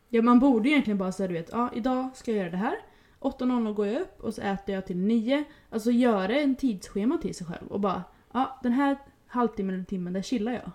Ja, 0.08 0.22
man 0.22 0.38
borde 0.38 0.68
egentligen 0.68 0.98
bara 0.98 1.12
säga 1.12 1.28
du 1.28 1.34
vet, 1.34 1.48
ja 1.52 1.70
idag 1.74 2.10
ska 2.14 2.30
jag 2.30 2.38
göra 2.38 2.50
det 2.50 2.56
här. 2.56 2.76
8.00 3.20 3.74
går 3.74 3.86
jag 3.86 4.02
upp 4.02 4.20
och 4.20 4.34
så 4.34 4.42
äter 4.42 4.74
jag 4.74 4.86
till 4.86 4.96
9. 4.96 5.44
Alltså 5.70 5.90
göra 5.90 6.40
en 6.40 6.56
tidsschema 6.56 7.18
till 7.18 7.34
sig 7.34 7.46
själv 7.46 7.66
och 7.68 7.80
bara, 7.80 8.02
ja 8.32 8.58
den 8.62 8.72
här 8.72 8.96
halvtimmen 9.26 9.74
eller 9.74 9.84
timmen 9.84 10.12
där 10.12 10.22
chillar 10.22 10.52
jag. 10.52 10.70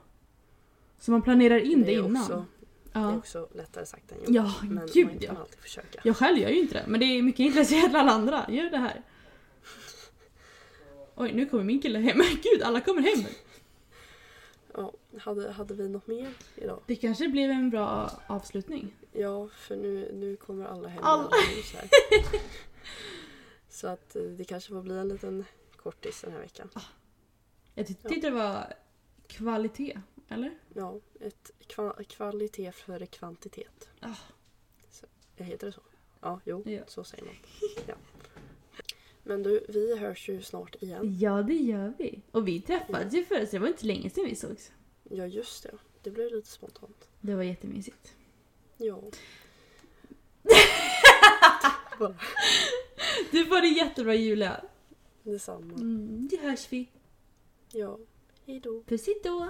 Så 0.99 1.11
man 1.11 1.21
planerar 1.21 1.59
in 1.59 1.79
det, 1.79 1.85
det 1.85 1.93
innan. 1.93 2.21
också, 2.21 2.45
det 2.95 3.01
är 3.07 3.11
ja. 3.11 3.17
också 3.17 3.47
lättare 3.53 3.85
sagt 3.85 4.11
än 4.11 4.17
gjort. 4.17 4.29
ja, 4.29 4.53
Men 4.61 4.87
gud 4.93 5.07
man 5.07 5.19
kan 5.19 5.35
ja. 5.35 5.41
alltid 5.41 5.59
försöka. 5.59 6.01
Jag 6.03 6.17
själv 6.17 6.37
gör 6.37 6.49
ju 6.49 6.59
inte 6.59 6.73
det, 6.73 6.83
men 6.87 6.99
det 6.99 7.05
är 7.05 7.21
mycket 7.21 7.67
säga 7.67 7.87
till 7.87 7.95
alla 7.95 8.11
andra. 8.11 8.45
Gör 8.49 8.69
det 8.69 8.77
här. 8.77 9.01
Oj, 11.15 11.31
nu 11.33 11.45
kommer 11.45 11.63
min 11.63 11.81
kille 11.81 11.99
hem. 11.99 12.17
Gud, 12.43 12.63
alla 12.63 12.81
kommer 12.81 13.01
hem. 13.01 13.25
Ja, 14.73 14.93
hade, 15.19 15.51
hade 15.51 15.73
vi 15.73 15.89
något 15.89 16.07
mer 16.07 16.33
idag? 16.55 16.81
Det 16.87 16.95
kanske 16.95 17.27
blev 17.27 17.51
en 17.51 17.69
bra 17.69 18.11
avslutning. 18.27 18.95
Ja, 19.11 19.47
för 19.47 19.75
nu, 19.75 20.11
nu 20.13 20.35
kommer 20.35 20.65
alla 20.65 20.87
hem. 20.87 21.03
Alla. 21.03 21.23
alla. 21.23 21.89
Så 23.69 23.87
att 23.87 24.15
eh, 24.15 24.21
det 24.21 24.43
kanske 24.43 24.69
får 24.73 24.81
bli 24.81 24.97
en 24.97 25.07
liten 25.07 25.45
kortis 25.75 26.21
den 26.21 26.31
här 26.31 26.39
veckan. 26.39 26.69
Jag 27.73 27.87
ty- 27.87 27.95
Ja. 28.01 28.09
tyckte 28.09 28.29
det 28.29 28.35
var 28.35 28.73
kvalitet, 29.27 29.99
eller? 30.29 30.57
Ja, 30.73 30.99
ett 31.19 31.51
kva- 31.67 32.03
kvalitet 32.03 32.71
före 32.71 33.05
kvantitet. 33.05 33.89
Ah. 33.99 34.15
Så, 34.91 35.05
heter 35.43 35.67
det 35.67 35.73
så? 35.73 35.81
Ja, 36.21 36.39
jo, 36.45 36.63
Ja. 36.65 36.81
så 36.87 37.03
säger 37.03 37.23
man. 37.25 37.35
Ja. 37.87 37.95
Men 39.23 39.43
du, 39.43 39.65
vi 39.69 39.97
hörs 39.97 40.29
ju 40.29 40.41
snart 40.41 40.75
igen. 40.83 41.17
Ja, 41.19 41.41
det 41.41 41.53
gör 41.53 41.93
vi. 41.97 42.21
Och 42.31 42.47
vi 42.47 42.61
träffades 42.61 43.13
ju 43.13 43.25
förut, 43.25 43.49
så 43.49 43.55
det 43.55 43.59
var 43.59 43.67
inte 43.67 43.85
länge 43.85 44.09
sedan 44.09 44.25
vi 44.25 44.35
sågs. 44.35 44.71
Ja, 45.03 45.25
just 45.25 45.63
det. 45.63 45.71
Det 46.03 46.11
blev 46.11 46.31
lite 46.31 46.49
spontant. 46.49 47.07
Det 47.21 47.35
var 47.35 47.43
jättemysigt. 47.43 48.13
Ja. 48.77 49.01
Du 53.31 53.45
får 53.45 53.61
det 53.61 53.67
jättebra 53.67 54.15
Julia. 54.15 54.61
Detsamma. 55.23 55.73
Mm, 55.73 56.27
det 56.31 56.37
hörs 56.37 56.67
vi. 56.69 56.87
Ja. 57.71 57.97
Hejdå. 58.45 58.83
Puss 58.87 59.05
då. 59.23 59.49